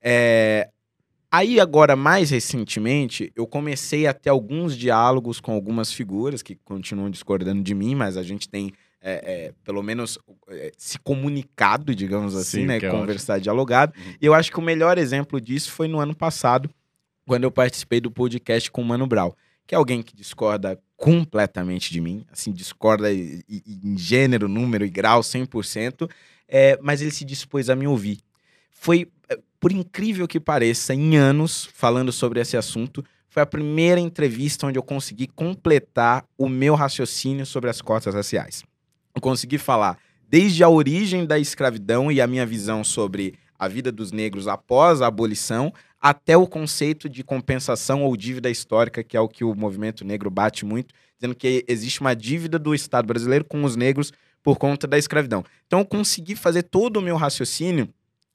[0.00, 0.70] É,
[1.34, 7.08] Aí, agora, mais recentemente, eu comecei a ter alguns diálogos com algumas figuras que continuam
[7.08, 8.70] discordando de mim, mas a gente tem,
[9.00, 10.18] é, é, pelo menos,
[10.48, 12.76] é, se comunicado, digamos assim, Sim, né?
[12.76, 13.94] é Conversar, dialogado.
[13.96, 14.14] Uhum.
[14.20, 16.68] E eu acho que o melhor exemplo disso foi no ano passado,
[17.26, 19.32] quando eu participei do podcast com o Mano Brown,
[19.66, 24.48] que é alguém que discorda completamente de mim, assim, discorda e- e- e em gênero,
[24.48, 26.10] número e grau 100%,
[26.46, 28.18] é, mas ele se dispôs a me ouvir.
[28.70, 29.08] Foi,
[29.62, 34.76] por incrível que pareça, em anos falando sobre esse assunto, foi a primeira entrevista onde
[34.76, 38.64] eu consegui completar o meu raciocínio sobre as cotas raciais.
[39.14, 39.98] Eu consegui falar
[40.28, 45.00] desde a origem da escravidão e a minha visão sobre a vida dos negros após
[45.00, 49.54] a abolição, até o conceito de compensação ou dívida histórica, que é o que o
[49.54, 54.12] movimento negro bate muito, dizendo que existe uma dívida do Estado brasileiro com os negros
[54.42, 55.44] por conta da escravidão.
[55.68, 57.88] Então eu consegui fazer todo o meu raciocínio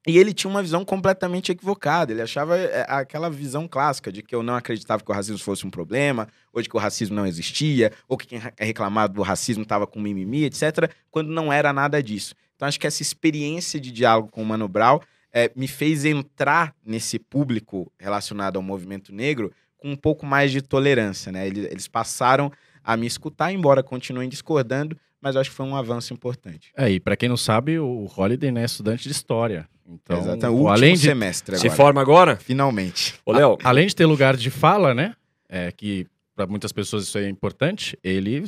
[0.08, 2.14] E ele tinha uma visão completamente equivocada.
[2.14, 5.68] Ele achava é, aquela visão clássica de que eu não acreditava que o racismo fosse
[5.68, 9.64] um problema, ou de que o racismo não existia, ou que quem reclamado do racismo
[9.64, 12.34] estava com mimimi, etc., quando não era nada disso.
[12.56, 15.00] Então, acho que essa experiência de diálogo com o Mano Brown
[15.32, 20.62] é, me fez entrar nesse público relacionado ao movimento negro com um pouco mais de
[20.62, 21.34] tolerância.
[21.34, 21.46] Né?
[21.48, 22.50] Eles, eles passaram
[22.82, 26.72] a me escutar, embora continuem discordando, mas acho que foi um avanço importante.
[26.78, 29.68] É, e para quem não sabe, o Holiday né, é estudante de história.
[29.88, 31.70] Então, Exato, o além de semestre agora.
[31.70, 32.36] Se forma agora?
[32.36, 33.16] Finalmente.
[33.26, 33.58] Ô, Léo.
[33.64, 35.16] Além de ter lugar de fala, né?
[35.48, 38.44] É, que para muitas pessoas isso é importante, ele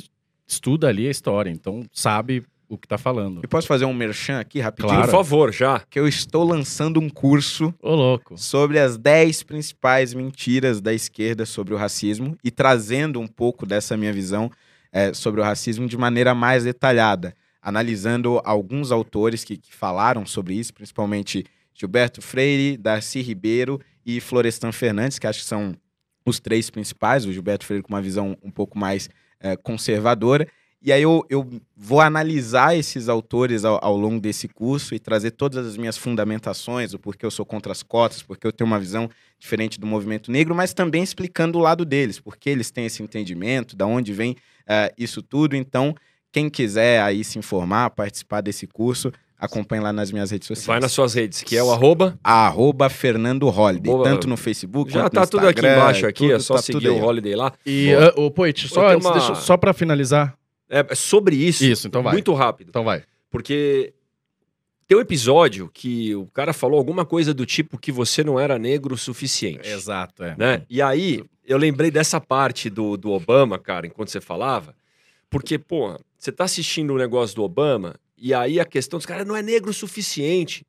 [0.46, 3.40] estuda ali a história, então sabe o que tá falando.
[3.42, 4.94] E posso fazer um merchan aqui rapidinho?
[4.94, 5.08] Claro.
[5.08, 5.80] Por favor, já.
[5.90, 8.38] Que eu estou lançando um curso Ô, louco.
[8.38, 13.96] sobre as 10 principais mentiras da esquerda sobre o racismo e trazendo um pouco dessa
[13.96, 14.50] minha visão
[14.92, 20.54] é, sobre o racismo de maneira mais detalhada analisando alguns autores que, que falaram sobre
[20.54, 21.44] isso, principalmente
[21.74, 25.74] Gilberto Freire, Darcy Ribeiro e Florestan Fernandes, que acho que são
[26.24, 29.08] os três principais, o Gilberto Freire com uma visão um pouco mais
[29.40, 30.46] é, conservadora.
[30.82, 31.46] E aí eu, eu
[31.76, 36.94] vou analisar esses autores ao, ao, longo desse curso e trazer todas as minhas fundamentações,
[36.94, 40.32] o porquê eu sou contra as cotas, porque eu tenho uma visão diferente do movimento
[40.32, 44.32] negro, mas também explicando o lado deles, porque eles têm esse entendimento, da onde vem
[44.32, 45.54] uh, isso tudo.
[45.54, 45.94] Então,
[46.32, 50.66] quem quiser aí se informar, participar desse curso, acompanhe lá nas minhas redes sociais.
[50.66, 52.18] Vai nas suas redes, que é o arroba?
[52.22, 54.08] Arroba Fernando Holiday, arroba...
[54.08, 57.02] tanto no Facebook Já tá tudo aqui embaixo aqui, tudo, é só tá seguir o
[57.02, 57.52] Holiday lá.
[57.64, 59.12] E, uh, o Poit, só, uma...
[59.12, 60.36] deixa, só para finalizar.
[60.68, 61.64] É, é, sobre isso.
[61.64, 62.12] Isso, então vai.
[62.12, 62.68] Muito rápido.
[62.68, 63.02] Então vai.
[63.30, 63.92] Porque
[64.86, 68.58] tem um episódio que o cara falou alguma coisa do tipo que você não era
[68.58, 69.68] negro o suficiente.
[69.68, 70.34] Exato, é.
[70.38, 70.62] Né?
[70.68, 74.74] E aí, eu lembrei dessa parte do, do Obama, cara, enquanto você falava,
[75.28, 79.06] porque, porra, você tá assistindo o um negócio do Obama, e aí a questão dos
[79.06, 80.66] caras não é negro o suficiente.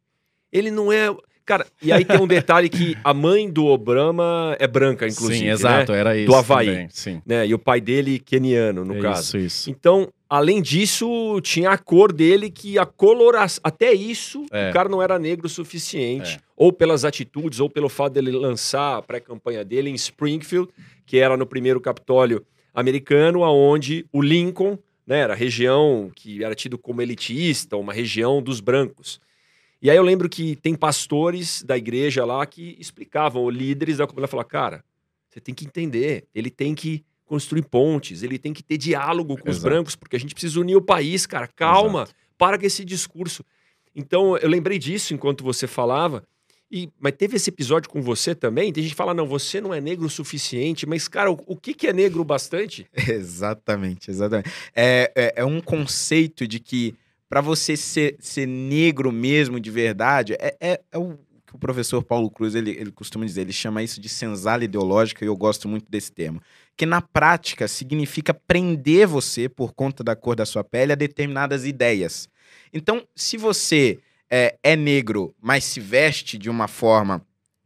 [0.49, 1.13] Ele não é.
[1.45, 5.39] Cara, e aí tem um detalhe que a mãe do Obama é branca, inclusive.
[5.39, 5.99] Sim, exato, né?
[5.99, 6.27] era isso.
[6.27, 6.67] Do Havaí.
[6.67, 7.21] Também, sim.
[7.25, 7.47] Né?
[7.47, 9.37] E o pai dele, keniano, no é caso.
[9.37, 9.69] Isso, isso.
[9.69, 13.59] Então, além disso, tinha a cor dele que a coloração.
[13.61, 14.69] Até isso, É.
[14.69, 16.37] o cara não era negro o suficiente.
[16.37, 16.39] É.
[16.55, 20.69] Ou pelas atitudes, ou pelo fato dele lançar a pré-campanha dele em Springfield,
[21.05, 24.77] que era no primeiro Capitólio americano, aonde o Lincoln
[25.11, 29.19] né, era a região que era tido como elitista, uma região dos brancos.
[29.81, 34.31] E aí eu lembro que tem pastores da igreja lá que explicavam, líderes da comunidade,
[34.31, 34.85] falavam, cara,
[35.27, 39.49] você tem que entender, ele tem que construir pontes, ele tem que ter diálogo com
[39.49, 39.69] os Exato.
[39.69, 42.15] brancos, porque a gente precisa unir o país, cara, calma, Exato.
[42.37, 43.43] para com esse discurso.
[43.93, 46.25] Então, eu lembrei disso enquanto você falava,
[46.71, 49.73] e, mas teve esse episódio com você também, tem gente que fala, não, você não
[49.73, 52.87] é negro o suficiente, mas, cara, o, o que, que é negro bastante?
[52.95, 54.49] Exatamente, exatamente.
[54.75, 56.95] É, é, é um conceito de que
[57.27, 61.17] para você ser, ser negro mesmo de verdade, é, é, é o
[61.51, 65.25] que o professor Paulo Cruz ele, ele costuma dizer, ele chama isso de senzala ideológica
[65.25, 66.41] e eu gosto muito desse termo.
[66.77, 71.65] Que na prática significa prender você, por conta da cor da sua pele, a determinadas
[71.65, 72.29] ideias.
[72.73, 73.99] Então, se você
[74.31, 77.21] é, é negro, mas se veste de uma forma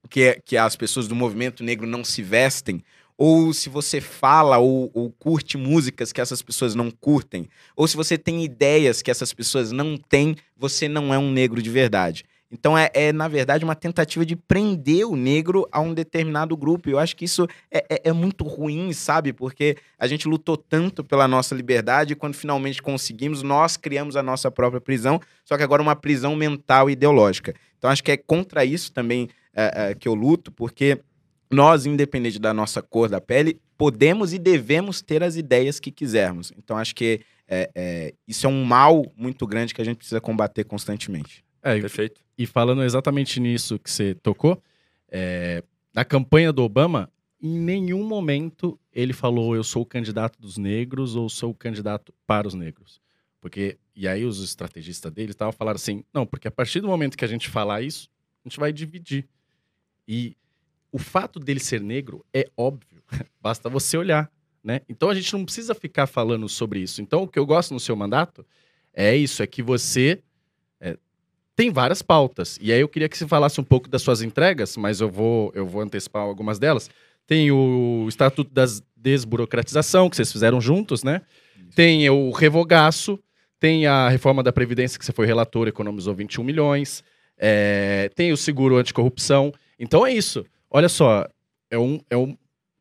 [0.10, 2.84] que, é- que as pessoas do movimento negro não se vestem,
[3.18, 7.96] ou se você fala ou, ou curte músicas que essas pessoas não curtem, ou se
[7.96, 12.26] você tem ideias que essas pessoas não têm, você não é um negro de verdade.
[12.52, 16.88] Então é, é, na verdade, uma tentativa de prender o negro a um determinado grupo.
[16.90, 19.34] E eu acho que isso é, é- é muito ruim, sabe?
[19.34, 24.24] Porque a gente lutou tanto pela nossa liberdade e quando finalmente conseguimos, nós criamos a
[24.24, 27.54] nossa própria prisão, só que agora uma prisão mental e ideológica.
[27.78, 31.00] Então acho que é contra isso também é, é, que eu luto, porque
[31.52, 36.52] nós, independente da nossa cor da pele, podemos e devemos ter as ideias que quisermos.
[36.58, 40.64] Então, acho que é, isso é um mal muito grande que a gente precisa combater
[40.64, 41.45] constantemente.
[41.66, 42.22] É, e- Perfeito.
[42.38, 44.62] e falando exatamente nisso que você tocou,
[45.10, 45.64] é,
[45.94, 47.12] na campanha do Obama,
[47.42, 52.14] em nenhum momento ele falou eu sou o candidato dos negros ou sou o candidato
[52.28, 53.02] para os negros.
[53.42, 57.18] Porque, e aí os estrategistas dele estavam falando assim, não, porque a partir do momento
[57.18, 58.10] que a gente falar isso,
[58.44, 59.28] a gente vai dividir.
[60.08, 60.36] E
[60.92, 63.04] o fato dele ser negro é óbvio,
[63.42, 64.32] basta você olhar,
[64.64, 64.82] né?
[64.88, 67.02] Então a gente não precisa ficar falando sobre isso.
[67.02, 68.46] Então o que eu gosto no seu mandato
[68.94, 70.22] é isso, é que você
[71.56, 72.58] tem várias pautas.
[72.62, 75.52] E aí eu queria que você falasse um pouco das suas entregas, mas eu vou,
[75.56, 76.90] eu vou antecipar algumas delas.
[77.26, 81.22] Tem o Estatuto da Desburocratização, que vocês fizeram juntos, né?
[81.74, 83.20] Tem o Revogaço,
[83.60, 87.04] tem a reforma da Previdência, que você foi relator, economizou 21 milhões.
[87.38, 89.54] É, tem o seguro anticorrupção.
[89.80, 90.46] Então é isso.
[90.70, 91.28] Olha só,
[91.70, 92.38] é um, é um,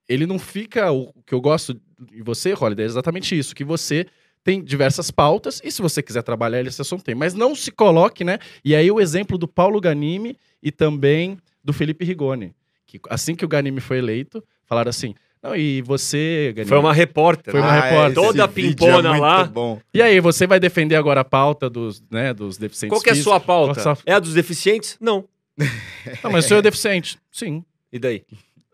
[0.08, 0.90] ele não fica.
[0.90, 4.06] O que eu gosto de você, Holiday, é exatamente isso, que você
[4.44, 7.14] tem diversas pautas, e se você quiser trabalhar esse assunto, tem.
[7.14, 8.38] Mas não se coloque, né?
[8.62, 12.54] E aí o exemplo do Paulo Ganimi e também do Felipe Rigoni.
[12.86, 16.68] Que assim que o Ganimi foi eleito, falaram assim: não, e você, Ganimi.
[16.68, 17.52] Foi uma repórter.
[17.52, 17.80] Foi uma né?
[17.80, 18.22] repórter.
[18.22, 19.44] esse Toda pimpona é lá.
[19.44, 19.80] Bom.
[19.92, 23.12] E aí, você vai defender agora a pauta dos, né, dos deficientes Qual que é
[23.12, 23.98] a sua pauta?
[24.06, 24.96] É a dos deficientes?
[25.00, 25.24] Não.
[26.22, 27.18] Não, mas o senhor é deficiente.
[27.30, 27.64] Sim.
[27.92, 28.24] E daí?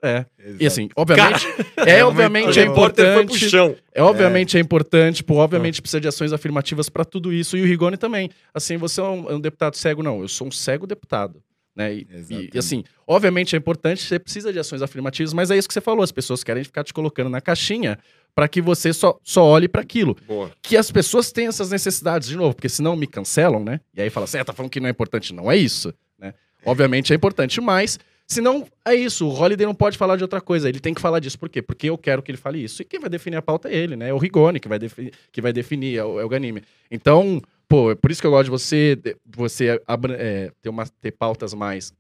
[0.03, 0.25] É.
[0.59, 1.47] E assim, obviamente,
[1.77, 3.51] É é, muito obviamente é repórter foi pro importante.
[3.51, 3.77] chão.
[3.95, 7.57] É obviamente é, importante, pô, obviamente precisa de ações afirmativas para tudo isso.
[7.57, 8.31] E o Rigoni também.
[8.55, 10.21] Assim, você é um, é um deputado cego, não.
[10.23, 11.43] Eu sou um cego deputado.
[11.77, 11.95] Né?
[11.95, 12.51] E, Exatamente.
[12.55, 15.81] e, assim, obviamente é importante, você precisa de ações afirmativas, mas é isso que você
[15.81, 16.03] falou.
[16.03, 17.99] As pessoas querem ficar te colocando na caixinha
[18.35, 20.17] para que você só, só olhe para aquilo.
[20.27, 20.51] Boa.
[20.63, 23.81] Que as pessoas têm essas necessidades, de novo, porque senão me cancelam, né?
[23.95, 25.33] E aí fala assim, é, tá falando que não é importante.
[25.33, 26.35] Não é isso, né?
[26.65, 27.99] Obviamente é importante, mas
[28.33, 29.27] se não é isso.
[29.27, 30.69] O Holiday não pode falar de outra coisa.
[30.69, 31.37] Ele tem que falar disso.
[31.39, 31.61] Por quê?
[31.61, 32.81] Porque eu quero que ele fale isso.
[32.81, 34.09] E quem vai definir a pauta é ele, né?
[34.11, 36.63] É o Rigoni que vai, defi que vai definir, é o, é o Ganime.
[36.91, 39.81] Então, pô, é por isso que eu gosto de você, de- você
[40.19, 41.93] é, ter, uma, ter pautas mais.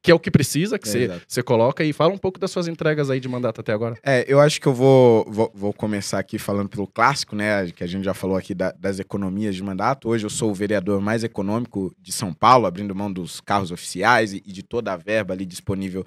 [0.00, 1.82] Que é o que precisa, que É, você você coloca.
[1.82, 3.96] E fala um pouco das suas entregas aí de mandato até agora.
[4.04, 7.66] É, eu acho que eu vou, vou, vou começar aqui falando pelo clássico, né?
[7.72, 10.08] Que a gente já falou aqui da- das economias de mandato.
[10.08, 14.32] Hoje eu sou o vereador mais econômico de São Paulo, abrindo mão dos carros oficiais
[14.32, 16.04] e, e de toda a verba ali disponível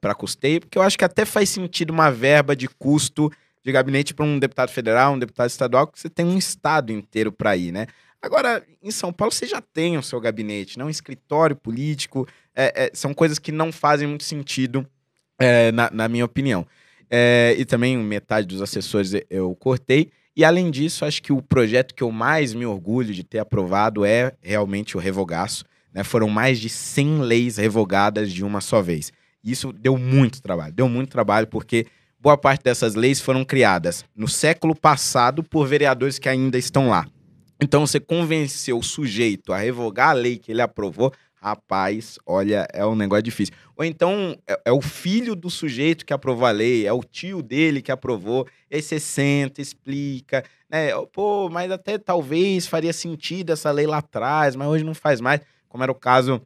[0.00, 3.30] para custeio, porque eu acho que até faz sentido uma verba de custo
[3.64, 7.32] de gabinete para um deputado federal, um deputado estadual, que você tem um estado inteiro
[7.32, 7.86] para ir, né?
[8.22, 10.84] Agora, em São Paulo, você já tem o seu gabinete, né?
[10.84, 12.28] Um escritório político.
[12.54, 14.86] é, é, são coisas que não fazem muito sentido,
[15.38, 16.66] é, na, na minha opinião.
[17.08, 20.10] É, e também metade dos assessores eu cortei.
[20.36, 24.04] E além disso, acho que o projeto que eu mais me orgulho de ter aprovado
[24.04, 25.64] é realmente o revogaço.
[25.92, 26.04] Né?
[26.04, 29.12] Foram mais de 100 leis revogadas de uma só vez.
[29.42, 31.86] Isso deu muito trabalho, deu muito trabalho porque
[32.20, 37.06] boa parte dessas leis foram criadas no século passado por vereadores que ainda estão lá.
[37.62, 42.84] Então você convenceu o sujeito a revogar a lei que ele aprovou, rapaz, olha, é
[42.86, 43.54] um negócio difícil.
[43.76, 47.42] Ou então é, é o filho do sujeito que aprovou a lei, é o tio
[47.42, 50.90] dele que aprovou, e aí você senta, explica, né?
[51.12, 55.40] Pô, mas até talvez faria sentido essa lei lá atrás, mas hoje não faz mais.
[55.68, 56.40] Como era o caso,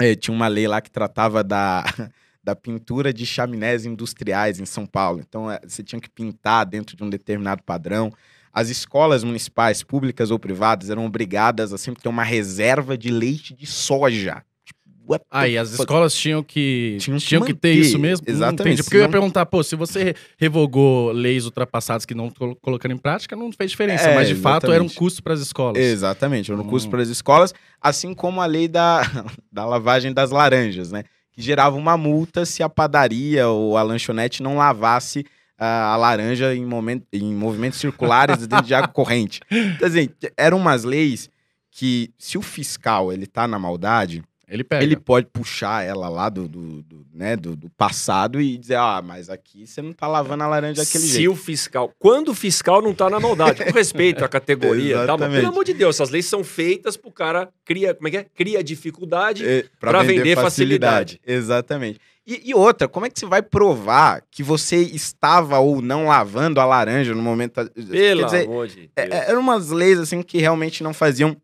[0.00, 1.84] eh, tinha uma lei lá que tratava da,
[2.42, 5.20] da pintura de chaminés industriais em São Paulo.
[5.20, 8.12] Então eh, você tinha que pintar dentro de um determinado padrão.
[8.52, 13.54] As escolas municipais, públicas ou privadas, eram obrigadas a sempre ter uma reserva de leite
[13.54, 14.44] de soja.
[14.64, 15.80] Tipo, what Ah, e as fuck?
[15.80, 18.26] escolas tinham que, Tinham tinham que que, ter isso mesmo?
[18.26, 18.82] Não exatamente, entendi.
[18.82, 22.92] Porque eu ia perguntar, pô, se você re- revogou leis ultrapassadas que não colo- colocando
[22.92, 24.10] em prática, não fez diferença.
[24.10, 24.96] É, mas de fato era um exatamente.
[24.98, 25.82] custo para as escolas.
[25.82, 26.90] Exatamente, no custo Hum.
[26.90, 29.00] para as escolas, assim como a lei da,
[29.50, 31.04] da lavagem das laranjas, né?
[31.32, 35.24] Que gerava uma multa se a padaria ou a lanchonete não lavasse
[35.58, 39.40] a laranja em, momento, em movimentos circulares dentro de água corrente.
[39.50, 41.30] Então, assim, eram umas leis
[41.70, 44.82] que, se o fiscal ele tá na maldade, Ele pega.
[44.84, 49.00] ele pode puxar ela lá do, do, do, né, do, do passado e dizer, ah,
[49.02, 51.32] mas aqui você não tá lavando a laranja daquele Se jeito.
[51.32, 51.90] o fiscal.
[51.98, 55.64] Quando o fiscal não tá na maldade, com respeito à categoria, tá, mas pelo amor
[55.64, 58.24] de Deus, essas leis são feitas pro cara cria, como é que é?
[58.34, 59.46] Cria dificuldade.
[59.46, 61.18] É, pra vender facilidade.
[61.26, 61.98] Exatamente.
[62.26, 66.60] E, e outra, como é que você vai provar que você estava ou não lavando
[66.60, 67.54] a laranja no momento.
[67.54, 68.90] Pelo dizer, amor de Deus.
[68.96, 71.36] é- é- eram umas leis assim que realmente não faziam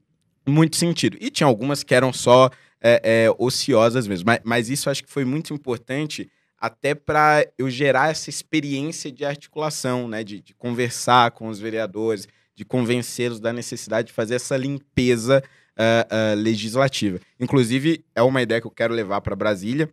[0.46, 1.16] muito sentido.
[1.20, 2.48] E tinha algumas que eram só
[2.80, 4.26] é, é, ociosas mesmo.
[4.26, 9.24] Mas, mas isso acho que foi muito importante até para eu gerar essa experiência de
[9.24, 10.22] articulação, né?
[10.22, 15.42] De, de conversar com os vereadores, de convencê-los da necessidade de fazer essa limpeza
[15.76, 17.20] ah, ah, legislativa.
[17.38, 19.88] Inclusive, é uma ideia que eu quero levar para Brasília.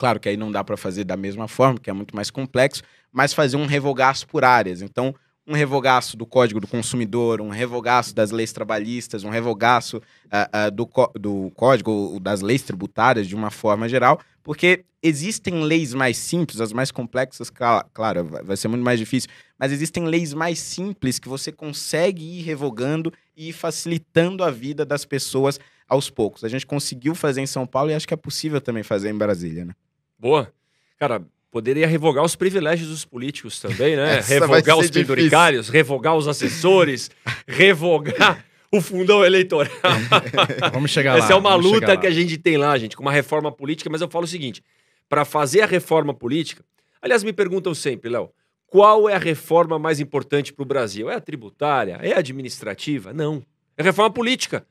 [0.00, 2.82] Claro que aí não dá para fazer da mesma forma, que é muito mais complexo,
[3.12, 4.80] mas fazer um revogaço por áreas.
[4.80, 5.14] Então,
[5.46, 10.70] um revogaço do Código do Consumidor, um revogaço das leis trabalhistas, um revogaço ah, ah,
[10.70, 10.88] do,
[11.18, 16.72] do Código das leis tributárias de uma forma geral, porque existem leis mais simples, as
[16.72, 19.28] mais complexas, cla- claro, vai ser muito mais difícil,
[19.58, 24.86] mas existem leis mais simples que você consegue ir revogando e ir facilitando a vida
[24.86, 26.42] das pessoas aos poucos.
[26.44, 29.18] A gente conseguiu fazer em São Paulo e acho que é possível também fazer em
[29.18, 29.74] Brasília, né?
[30.20, 30.52] Boa.
[30.98, 34.18] Cara, poderia revogar os privilégios dos políticos também, né?
[34.18, 37.10] Essa revogar os penduricários, revogar os assessores,
[37.48, 39.72] revogar o fundão eleitoral.
[40.72, 41.24] Vamos chegar lá.
[41.24, 44.02] Essa é uma luta que a gente tem lá, gente, com uma reforma política, mas
[44.02, 44.62] eu falo o seguinte:
[45.08, 46.62] para fazer a reforma política,
[47.00, 48.30] aliás, me perguntam sempre, Léo,
[48.66, 51.10] qual é a reforma mais importante para o Brasil?
[51.10, 51.98] É a tributária?
[52.02, 53.12] É a administrativa?
[53.12, 53.42] Não.
[53.76, 54.64] É a reforma política.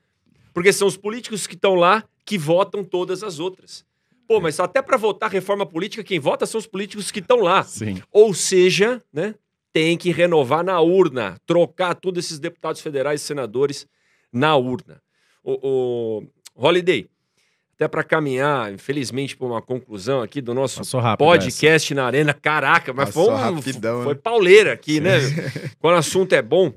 [0.54, 3.84] Porque são os políticos que estão lá que votam todas as outras.
[4.30, 7.63] Pô, mas até para votar reforma política, quem vota são os políticos que estão lá.
[7.63, 7.99] Sim.
[8.11, 9.34] Ou seja, né,
[9.73, 13.88] tem que renovar na urna, trocar todos esses deputados federais e senadores
[14.32, 15.01] na urna.
[15.43, 16.23] O, o
[16.55, 17.09] Holiday,
[17.73, 20.80] até para caminhar, infelizmente, para uma conclusão aqui do nosso
[21.17, 22.32] podcast na Arena.
[22.32, 24.19] Caraca, mas Passou foi, um, rapidão, foi né?
[24.21, 25.17] pauleira aqui, né?
[25.80, 26.71] Quando o assunto é bom.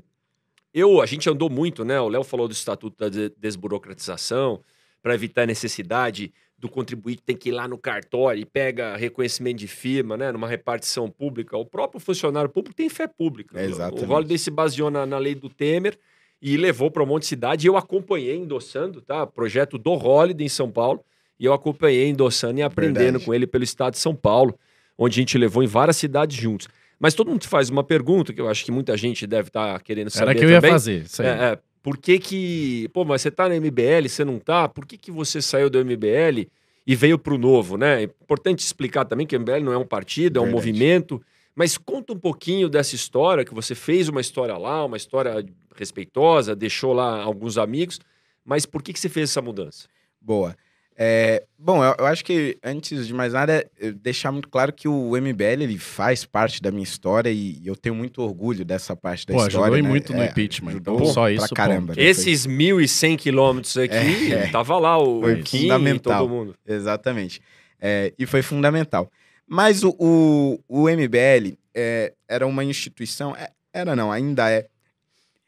[0.73, 2.01] Eu, a gente andou muito, né?
[2.01, 4.59] O Léo falou do Estatuto da de- Desburocratização,
[5.03, 6.33] para evitar a necessidade
[6.63, 10.31] do contribuinte ter que ir lá no cartório e pega reconhecimento de firma, né?
[10.31, 11.57] Numa repartição pública.
[11.57, 13.59] O próprio funcionário público tem fé pública.
[13.59, 14.05] É, exatamente.
[14.05, 15.99] O Holiday se baseou na, na lei do Temer
[16.41, 17.67] e levou para um monte de cidade.
[17.67, 19.27] E eu acompanhei endossando, tá?
[19.27, 21.03] Projeto do Holiday em São Paulo.
[21.37, 23.25] E eu acompanhei endossando e aprendendo Verdade.
[23.25, 24.57] com ele pelo estado de São Paulo,
[24.97, 26.69] onde a gente levou em várias cidades juntos.
[26.97, 30.09] Mas todo mundo faz uma pergunta que eu acho que muita gente deve estar querendo
[30.09, 30.71] saber Era que eu ia também.
[30.71, 31.01] fazer.
[31.01, 31.27] Isso aí.
[31.27, 32.89] É, é, por que que...
[32.93, 34.69] Pô, mas você tá no MBL, você não tá?
[34.69, 36.47] Por que que você saiu do MBL
[36.87, 38.01] e veio pro Novo, né?
[38.01, 40.67] É importante explicar também que o MBL não é um partido, é um Verdade.
[40.67, 41.21] movimento.
[41.53, 46.55] Mas conta um pouquinho dessa história, que você fez uma história lá, uma história respeitosa,
[46.55, 47.99] deixou lá alguns amigos.
[48.45, 49.87] Mas por que que você fez essa mudança?
[50.19, 50.55] Boa.
[50.95, 54.87] É, bom, eu, eu acho que antes de mais nada, é deixar muito claro que
[54.87, 59.25] o MBL ele faz parte da minha história e eu tenho muito orgulho dessa parte
[59.25, 59.65] da Pô, história.
[59.67, 59.89] ajudou né?
[59.89, 60.69] muito no É, impeachment.
[60.71, 61.47] ajudou Então, só isso.
[61.47, 61.95] pra caramba.
[61.95, 62.03] né?
[62.03, 64.47] Esses 1.100 quilômetros aqui, É.
[64.49, 66.19] tava lá o Foi Kim e fundamental.
[66.21, 66.55] todo mundo.
[66.65, 67.41] Exatamente.
[67.81, 69.09] É, e foi fundamental.
[69.47, 74.67] Mas o, o, o MBL é, era uma instituição, é, era não, ainda é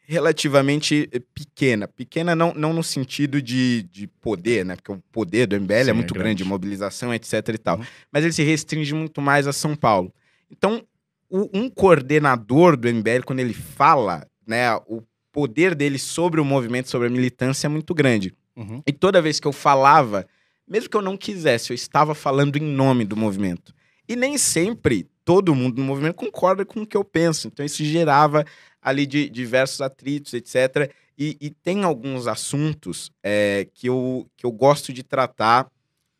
[0.06, 1.86] relativamente pequena.
[1.88, 4.76] Pequena não, não no sentido de, de poder, né?
[4.76, 6.44] Porque o poder do MBL Sim, é é muito grande, grande.
[6.44, 7.78] mobilização, etc e tal.
[7.78, 7.84] Uhum.
[8.12, 10.12] Mas ele se restringe muito mais a São Paulo.
[10.50, 10.82] Então,
[11.28, 15.02] o- um coordenador do MBL, quando ele fala, né, o
[15.32, 18.32] poder dele sobre o movimento, sobre a militância é muito grande.
[18.56, 18.80] Uhum.
[18.86, 20.26] E toda vez que eu falava,
[20.66, 23.74] mesmo que eu não quisesse, eu estava falando em nome do movimento.
[24.08, 27.48] E nem sempre todo mundo no movimento concorda com o que eu penso.
[27.48, 28.44] Então isso gerava
[28.86, 30.92] ali de diversos atritos, etc.
[31.18, 35.68] E, e tem alguns assuntos é, que, eu, que eu gosto de tratar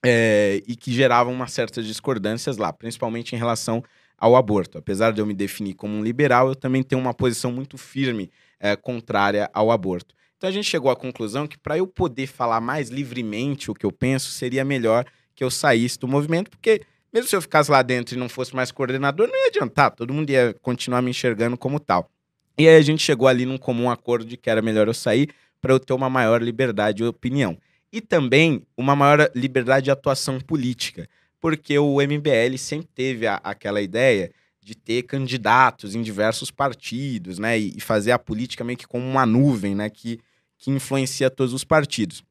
[0.05, 3.85] é, e que geravam umas certas discordâncias lá, principalmente em relação
[4.19, 4.79] ao aborto.
[4.79, 8.33] Apesar de eu me definir como um liberal, eu também tenho uma posição muito firme
[8.59, 10.13] é, contrária ao aborto.
[10.37, 13.87] Então a gente chegou à conclusão que para eu poder falar mais livremente o que
[13.87, 15.05] eu penso, seria melhor
[15.37, 18.57] que eu saísse do movimento, porque mesmo se eu ficasse lá dentro e não fosse
[18.57, 22.11] mais coordenador, não ia adiantar, todo mundo ia continuar me enxergando como tal.
[22.59, 25.29] E aí a gente chegou ali num comum acordo de que era melhor eu sair
[25.61, 27.57] para eu ter uma maior liberdade de opinião.
[27.93, 31.09] E também uma maior liberdade de atuação política,
[31.41, 34.31] porque o MBL sempre teve a- aquela ideia
[34.61, 37.59] de ter candidatos em diversos partidos, né?
[37.59, 39.89] E, e fazer a política meio que como uma nuvem, né?
[39.89, 40.19] Que,
[40.59, 42.25] que influencia todos os partidos.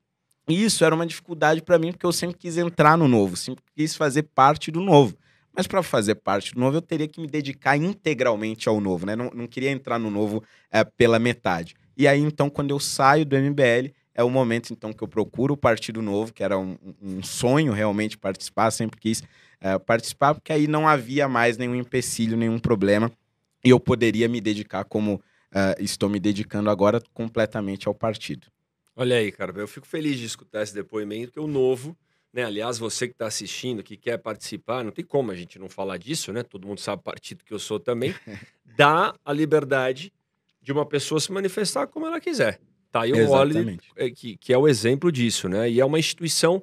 [0.48, 3.64] E isso era uma dificuldade para mim, porque eu sempre quis entrar no novo, sempre
[3.76, 5.16] quis fazer parte do novo.
[5.56, 9.16] Mas para fazer parte do novo, eu teria que me dedicar integralmente ao novo, né?
[9.16, 11.76] Não, não queria entrar no novo eh, pela metade.
[11.98, 15.54] E aí, então, quando eu saio do MBL, é o momento, então, que eu procuro
[15.54, 19.24] o Partido Novo, que era um, um sonho realmente participar, sempre quis
[19.62, 23.12] eh, participar, porque aí não havia mais nenhum empecilho, nenhum problema,
[23.64, 25.22] e eu poderia me dedicar como
[25.54, 28.48] eh, estou me dedicando agora completamente ao partido.
[28.96, 31.98] Olha aí, cara, eu fico feliz de escutar esse depoimento, que o novo,
[32.36, 32.44] né?
[32.44, 35.96] Aliás, você que está assistindo, que quer participar, não tem como a gente não falar
[35.96, 36.44] disso, né?
[36.44, 38.14] Todo mundo sabe o partido que eu sou também,
[38.76, 40.12] dá a liberdade
[40.62, 42.60] de uma pessoa se manifestar como ela quiser.
[42.92, 43.18] Tá aí o
[43.96, 45.70] é, que, que é o exemplo disso, né?
[45.70, 46.62] E é uma instituição,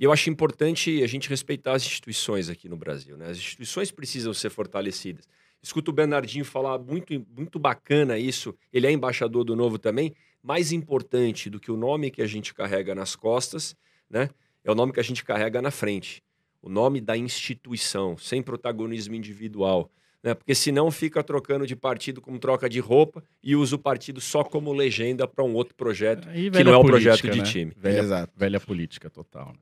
[0.00, 3.26] e eu acho importante a gente respeitar as instituições aqui no Brasil, né?
[3.26, 5.28] As instituições precisam ser fortalecidas.
[5.62, 10.14] Escuto o Bernardinho falar muito, muito bacana isso, ele é embaixador do Novo também.
[10.42, 13.76] Mais importante do que o nome que a gente carrega nas costas,
[14.08, 14.30] né?
[14.64, 16.22] É o nome que a gente carrega na frente.
[16.60, 19.90] O nome da instituição, sem protagonismo individual.
[20.22, 20.34] Né?
[20.34, 24.44] Porque senão fica trocando de partido como troca de roupa e usa o partido só
[24.44, 26.28] como legenda para um outro projeto.
[26.28, 27.44] Que não é o política, projeto de né?
[27.44, 27.72] time.
[27.76, 28.32] Velha, Exato.
[28.36, 29.48] velha política total.
[29.48, 29.58] né?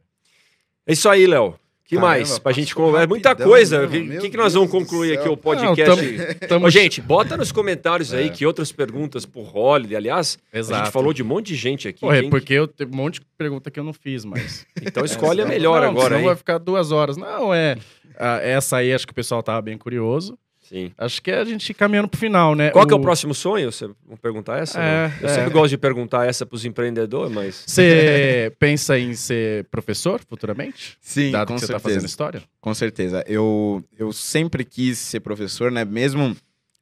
[0.87, 1.59] É isso aí, Léo.
[1.91, 2.39] Que Caramba, mais?
[2.39, 3.09] Pra gente conversar.
[3.09, 3.79] Muita rapidão, coisa.
[3.85, 5.85] O né, que, que, que nós vamos concluir aqui o podcast?
[6.03, 8.29] Não, tam- tamo- Ô, gente, bota nos comentários aí É.
[8.29, 9.97] que outras perguntas por Holiday.
[9.97, 10.85] Aliás, a Exato.
[10.85, 12.01] gente falou de um monte de gente aqui.
[12.01, 14.65] Pô, é Quem- porque eu tenho um monte de pergunta que eu não fiz, mas.
[14.81, 16.27] Então escolhe a Essa- melhor não, agora, senão hein?
[16.27, 17.17] vai ficar duas horas.
[17.17, 17.77] Não, é.
[18.17, 20.39] ah, essa aí acho que o pessoal tava bem curioso.
[20.71, 20.93] Sim.
[20.97, 22.71] Acho que é a gente caminhando pro final, né?
[22.71, 23.73] Qual que é o próximo sonho?
[23.73, 24.81] Você vai perguntar essa?
[24.81, 25.15] É, não?
[25.21, 25.35] Eu é.
[25.35, 27.65] sempre gosto de perguntar essa pros empreendedores, mas...
[27.67, 30.97] Você pensa em ser professor futuramente?
[31.01, 31.95] Sim, Dado com que você tá certeza.
[31.97, 32.43] fazendo história?
[32.61, 33.25] Com certeza.
[33.27, 35.85] Eu, eu sempre quis ser professor, né?
[35.85, 36.37] Mesmo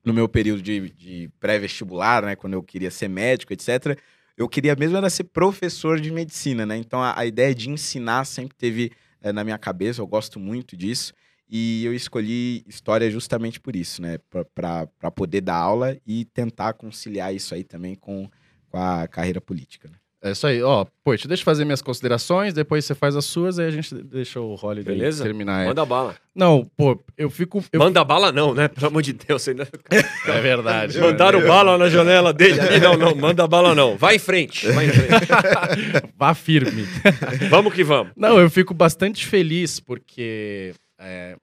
[0.05, 2.37] no meu período de, de pré-vestibular, né?
[2.37, 3.99] Quando eu queria ser médico, etc.
[4.37, 6.77] Eu queria mesmo era ser professor de medicina, né?
[6.77, 10.77] Então a, a ideia de ensinar sempre teve eh, na minha cabeça, eu gosto muito
[10.77, 11.15] disso.
[11.51, 14.19] E eu escolhi história justamente por isso, né?
[14.55, 18.29] Para poder dar aula e tentar conciliar isso aí também com,
[18.69, 19.89] com a carreira política.
[19.89, 19.97] Né?
[20.21, 20.85] É isso aí, ó.
[21.05, 24.41] Pô, deixa eu fazer minhas considerações, depois você faz as suas, aí a gente deixa
[24.41, 25.23] o Holiday Beleza?
[25.23, 25.65] terminar.
[25.67, 26.17] Manda bala.
[26.35, 27.65] Não, pô, eu fico.
[27.73, 28.67] eu- Manda bala não, né?
[28.67, 29.43] Pelo amor de Deus.
[29.43, 29.69] Você ainda...
[30.27, 30.99] É verdade.
[30.99, 32.61] Mandaram bala na janela dele.
[32.61, 32.81] ali.
[32.81, 33.97] Não, não, manda bala não.
[33.97, 34.69] Vai em frente.
[34.73, 35.29] Vai em frente.
[36.19, 36.83] Vá firme.
[37.49, 38.13] vamos que vamos.
[38.17, 41.37] Não, eu fico bastante feliz porque é,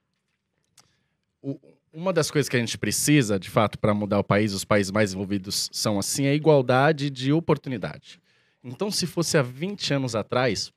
[1.42, 1.58] o-
[1.92, 4.90] uma das coisas que a gente precisa, de fato, para mudar o país, os países
[4.90, 8.20] mais envolvidos são assim, a igualdade de oportunidade.
[8.62, 10.72] Então, se fosse há 20 anos atrás,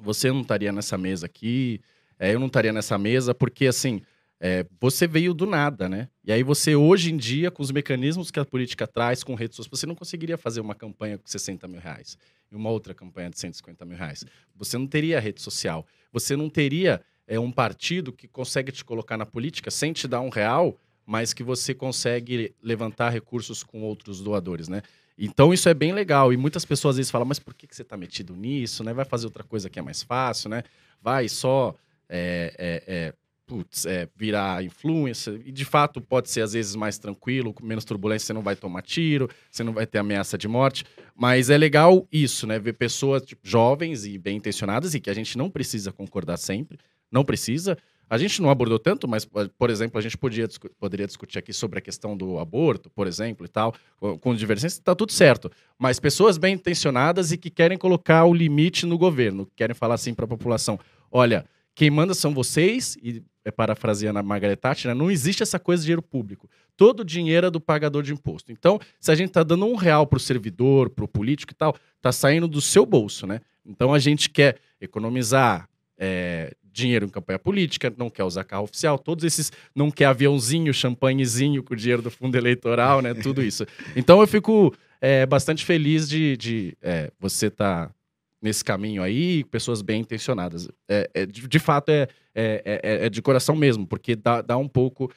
[0.00, 1.80] você não estaria nessa mesa aqui,
[2.18, 4.00] é, eu não estaria nessa mesa, porque assim,
[4.40, 6.08] é, você veio do nada, né?
[6.24, 9.56] E aí você, hoje em dia, com os mecanismos que a política traz, com redes
[9.56, 12.18] sociais, você não conseguiria fazer uma campanha com 60 mil reais
[12.50, 14.24] e uma outra campanha de 150 mil reais.
[14.56, 15.86] Você não teria rede social.
[16.12, 20.20] Você não teria é, um partido que consegue te colocar na política sem te dar
[20.20, 24.82] um real, mas que você consegue levantar recursos com outros doadores, né?
[25.18, 26.32] Então isso é bem legal.
[26.32, 28.82] E muitas pessoas às vezes falam, mas por que, que você está metido nisso?
[28.82, 28.92] Né?
[28.92, 30.64] Vai fazer outra coisa que é mais fácil, né?
[31.00, 31.74] Vai só
[32.08, 33.14] é, é, é,
[33.46, 35.40] putz, é, virar influencer.
[35.44, 38.56] E de fato pode ser às vezes mais tranquilo, com menos turbulência, você não vai
[38.56, 40.84] tomar tiro, você não vai ter ameaça de morte.
[41.14, 42.58] Mas é legal isso, né?
[42.58, 46.78] Ver pessoas tipo, jovens e bem intencionadas e que a gente não precisa concordar sempre,
[47.10, 47.76] não precisa.
[48.08, 49.26] A gente não abordou tanto, mas,
[49.58, 50.46] por exemplo, a gente podia,
[50.78, 53.74] poderia discutir aqui sobre a questão do aborto, por exemplo, e tal,
[54.20, 55.50] com- divergência, tá tudo certo.
[55.78, 60.12] Mas pessoas bem intencionadas e que querem colocar o limite no governo, querem falar assim
[60.12, 60.78] para a população:
[61.10, 65.58] olha, quem manda são vocês, e é parafraseando a Margaret Thatcher, né, não existe essa
[65.58, 66.48] coisa de dinheiro público.
[66.76, 68.52] Todo o dinheiro é do pagador de imposto.
[68.52, 71.54] Então, se a gente está dando um real para o servidor, para o político e
[71.54, 73.40] tal, tá saindo do seu bolso, né?
[73.66, 78.98] Então a gente quer economizar é, dinheiro em campanha política, não quer usar carro oficial,
[78.98, 83.14] todos esses, não quer aviãozinho, champanhezinho com o dinheiro do fundo eleitoral, né?
[83.14, 83.64] Tudo isso.
[83.94, 87.94] Então eu fico é, bastante feliz de, de é, você estar
[88.42, 90.68] nesse caminho aí, pessoas bem intencionadas.
[90.88, 94.68] É, é, de, de fato, é, é, é- de coração mesmo, porque dá, dá um
[94.68, 95.10] pouco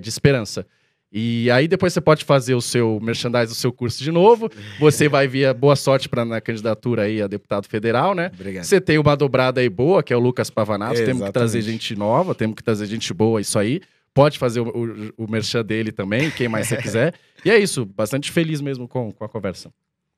[0.00, 0.64] de esperança.
[1.12, 4.50] E aí depois você pode fazer o seu merchandise, o seu curso de novo.
[4.80, 8.30] Você vai vir boa sorte para na candidatura aí a deputado federal, né?
[8.32, 8.64] Obrigado.
[8.64, 11.04] Você tem uma dobrada aí boa, que é o Lucas Pavanato.
[11.04, 13.82] Temos que trazer gente nova, temos que trazer gente boa, isso aí.
[14.14, 17.14] Pode fazer o, o, o merchan dele também, quem mais você quiser.
[17.44, 19.70] E é isso, bastante feliz mesmo com, com a conversa.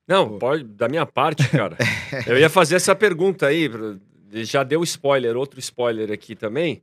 [0.06, 1.76] Não, pode, da minha parte, cara.
[2.26, 3.68] eu ia fazer essa pergunta aí.
[4.44, 6.82] Já deu spoiler, outro spoiler aqui também.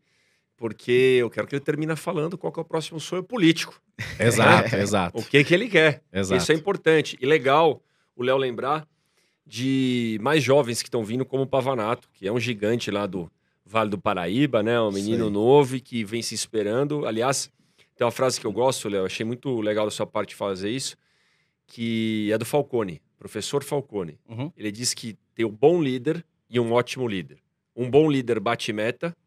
[0.61, 3.81] Porque eu quero que ele termine falando qual que é o próximo sonho político.
[4.19, 5.17] Exato, exato.
[5.17, 6.03] O que que ele quer.
[6.13, 6.39] Exato.
[6.39, 7.17] Isso é importante.
[7.19, 7.81] E legal
[8.15, 8.87] o Léo lembrar
[9.43, 13.27] de mais jovens que estão vindo, como o Pavanato, que é um gigante lá do
[13.65, 14.79] Vale do Paraíba, né?
[14.79, 15.33] Um menino Sei.
[15.33, 17.07] novo e que vem se esperando.
[17.07, 17.51] Aliás,
[17.95, 20.95] tem uma frase que eu gosto, Léo, achei muito legal da sua parte fazer isso,
[21.65, 24.19] que é do Falcone, professor Falcone.
[24.29, 24.51] Uhum.
[24.55, 27.39] Ele diz que tem um bom líder e um ótimo líder.
[27.75, 29.17] Um bom líder bate meta,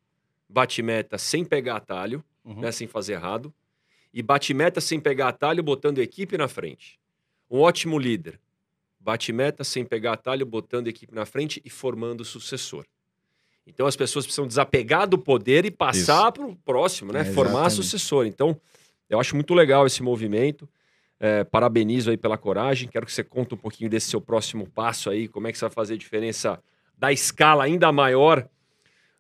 [0.55, 2.61] bate meta sem pegar atalho, Uhum.
[2.61, 3.53] né, sem fazer errado,
[4.13, 7.01] e bate meta sem pegar atalho, botando a equipe na frente.
[7.51, 8.39] Um ótimo líder
[9.01, 12.85] bate meta sem pegar atalho, botando a equipe na frente e formando o sucessor.
[13.67, 17.23] Então as pessoas precisam desapegar do poder e passar para o próximo, né?
[17.23, 18.27] É, Formar sucessor.
[18.27, 18.59] Então,
[19.11, 20.69] eu acho muito legal esse movimento.
[21.19, 22.89] É, parabenizo aí pela coragem.
[22.89, 25.65] Quero que você conte um pouquinho desse seu próximo passo aí, como é que você
[25.65, 26.63] vai fazer a diferença
[26.97, 28.47] da escala ainda maior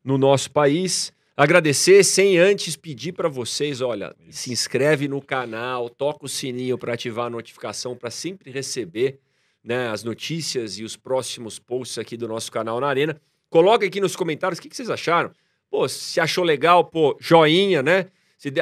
[0.04, 1.10] no nosso país.
[1.36, 6.94] Agradecer sem antes pedir para vocês, olha, se inscreve no canal, toca o sininho para
[6.94, 9.18] ativar a notificação para sempre receber
[9.62, 13.20] né, as notícias e os próximos posts aqui do nosso canal na Arena.
[13.50, 15.32] Coloca aqui nos comentários o que, que vocês acharam.
[15.68, 18.06] Pô, se achou legal, pô, joinha, né?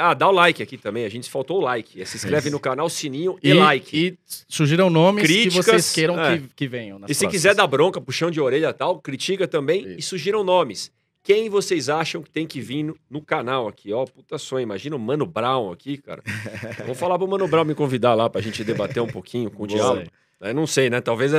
[0.00, 1.04] Ah, dá o like aqui também.
[1.04, 2.06] A gente faltou o like.
[2.06, 3.96] Se inscreve no canal, sininho e, like.
[3.98, 4.18] E
[4.48, 6.38] sugiram nomes Críticas, que vocês queiram é.
[6.38, 6.98] que, que venham.
[6.98, 7.32] E se próximas.
[7.32, 10.10] quiser dar bronca, puxão de orelha e tal, critica também e Isso.
[10.10, 10.90] sugiram nomes.
[11.22, 13.92] Quem vocês acham que tem que vir no, no canal aqui?
[13.92, 14.64] Ó, puta sonho.
[14.64, 16.22] Imagina o Mano Brown aqui, cara.
[16.84, 19.66] Vou falar pro Mano Brown me convidar lá pra gente debater um pouquinho com o
[19.66, 20.08] diálogo.
[20.40, 21.00] Eu não sei, né?
[21.00, 21.32] Talvez.
[21.32, 21.38] é,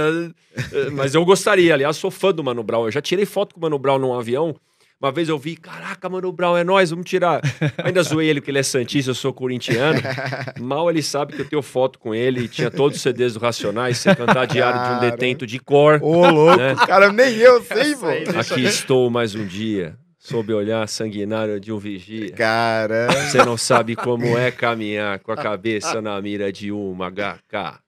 [0.72, 1.74] é, mas eu gostaria.
[1.74, 2.86] Aliás, sou fã do Mano Brown.
[2.86, 4.56] Eu já tirei foto com o Mano Brown num avião.
[5.04, 7.41] Uma vez eu vi, caraca, Mano Brown, é nós, vamos tirar.
[7.84, 9.99] Ainda zoei ele que ele é santista, eu sou corintiano.
[10.62, 13.97] Mal ele sabe que eu tenho foto com ele, tinha todos os CDs do Racionais,
[13.97, 15.12] sem cantar diário de um Cara.
[15.12, 15.99] detento de cor.
[16.01, 16.74] Ô, louco, Né?
[16.88, 18.08] cara, nem eu sei, pô.
[18.39, 22.32] Aqui estou mais um dia, sob olhar sanguinário de um vigia.
[22.32, 27.82] Cara, Você não sabe como é caminhar com a cabeça na mira de uma HK.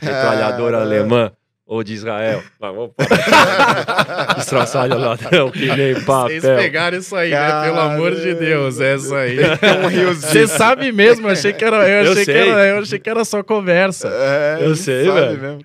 [0.00, 0.84] Metralhadora Cara.
[0.84, 1.32] alemã
[1.64, 2.42] Ou de Israel.
[2.60, 4.36] Mas vamos parar.
[4.38, 6.40] Estraçalha ladrão, que nem papel.
[6.40, 7.62] Vocês pegaram isso aí, né?
[7.62, 9.38] Pelo amor de Deus, essa aí.
[9.84, 10.32] um riozinho.
[10.32, 13.08] Você sabe mesmo, eu achei que era, eu Eu achei que era, eu achei que
[13.10, 14.08] era só conversa.
[14.08, 15.40] É, Eu sei, sabe velho.
[15.40, 15.64] mesmo.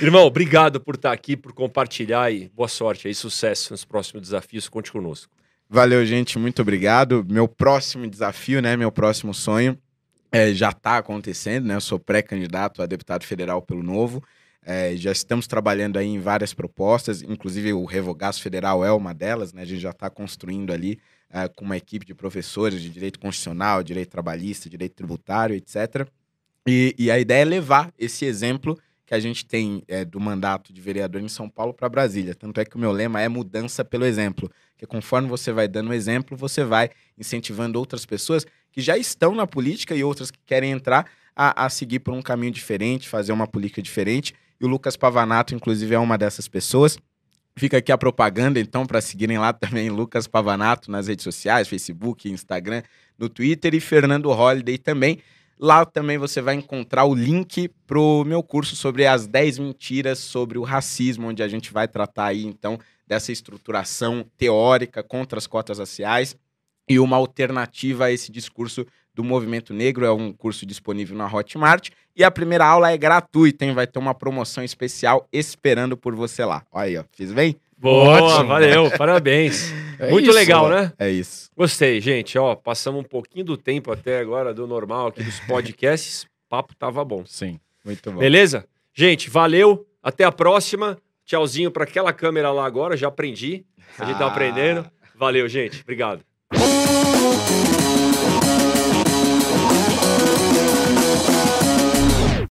[0.00, 4.68] Irmão, obrigado por estar aqui, por compartilhar e boa sorte aí, sucesso nos próximos desafios.
[4.68, 5.32] Conte conosco.
[5.68, 6.38] Valeu, gente.
[6.38, 7.24] Muito obrigado.
[7.28, 8.76] Meu próximo desafio, né?
[8.76, 9.76] Meu próximo sonho
[10.32, 11.74] é, já está acontecendo, né?
[11.74, 14.22] Eu sou pré-candidato a deputado federal pelo Novo.
[14.64, 19.52] É, já estamos trabalhando aí em várias propostas, inclusive o Revogaço Federal é uma delas,
[19.52, 19.62] né?
[19.62, 20.98] A gente já está construindo ali
[21.30, 26.06] é, com uma equipe de professores de direito constitucional, direito trabalhista, direito tributário, etc.
[26.66, 30.72] E, e a ideia é levar esse exemplo que a gente tem é, do mandato
[30.72, 32.34] de vereador em São Paulo para Brasília.
[32.34, 34.48] Tanto é que o meu lema é mudança pelo exemplo.
[34.70, 39.48] Porque conforme você vai dando exemplo, você vai incentivando outras pessoas que já estão na
[39.48, 43.48] política e outras que querem entrar a, a seguir por um caminho diferente, fazer uma
[43.48, 44.32] política diferente.
[44.60, 46.98] E o Lucas Pavanato, inclusive, é uma dessas pessoas.
[47.56, 52.30] Fica aqui a propaganda, então, para seguirem lá também Lucas Pavanato nas redes sociais, Facebook,
[52.30, 52.82] Instagram,
[53.18, 55.18] no Twitter e Fernando Holliday também.
[55.58, 60.58] Lá também você vai encontrar o link pro meu curso sobre as 10 mentiras sobre
[60.58, 65.78] o racismo, onde a gente vai tratar aí, então, dessa estruturação teórica contra as cotas
[65.78, 66.36] raciais
[66.88, 70.06] e uma alternativa a esse discurso do movimento negro.
[70.06, 71.90] É um curso disponível na Hotmart.
[72.16, 73.72] E a primeira aula é gratuita, hein?
[73.72, 76.62] Vai ter uma promoção especial esperando por você lá.
[76.72, 77.04] Olha aí, ó.
[77.12, 77.56] Fiz bem?
[77.78, 78.48] Boa, Ótimo.
[78.48, 79.72] valeu, parabéns.
[79.98, 80.68] É Muito isso, legal, ó.
[80.68, 80.92] né?
[80.98, 81.50] É isso.
[81.56, 82.36] Gostei, gente.
[82.38, 86.26] Ó, passamos um pouquinho do tempo até agora do normal aqui dos podcasts.
[86.48, 87.24] Papo tava bom.
[87.24, 87.58] Sim.
[87.84, 88.18] Muito bom.
[88.18, 88.66] Beleza?
[88.92, 89.86] Gente, valeu.
[90.02, 90.98] Até a próxima.
[91.24, 92.96] Tchauzinho para aquela câmera lá agora.
[92.96, 93.64] Já aprendi.
[93.98, 94.28] A gente tá Ah.
[94.28, 94.84] aprendendo.
[95.14, 95.80] Valeu, gente.
[95.80, 96.20] Obrigado.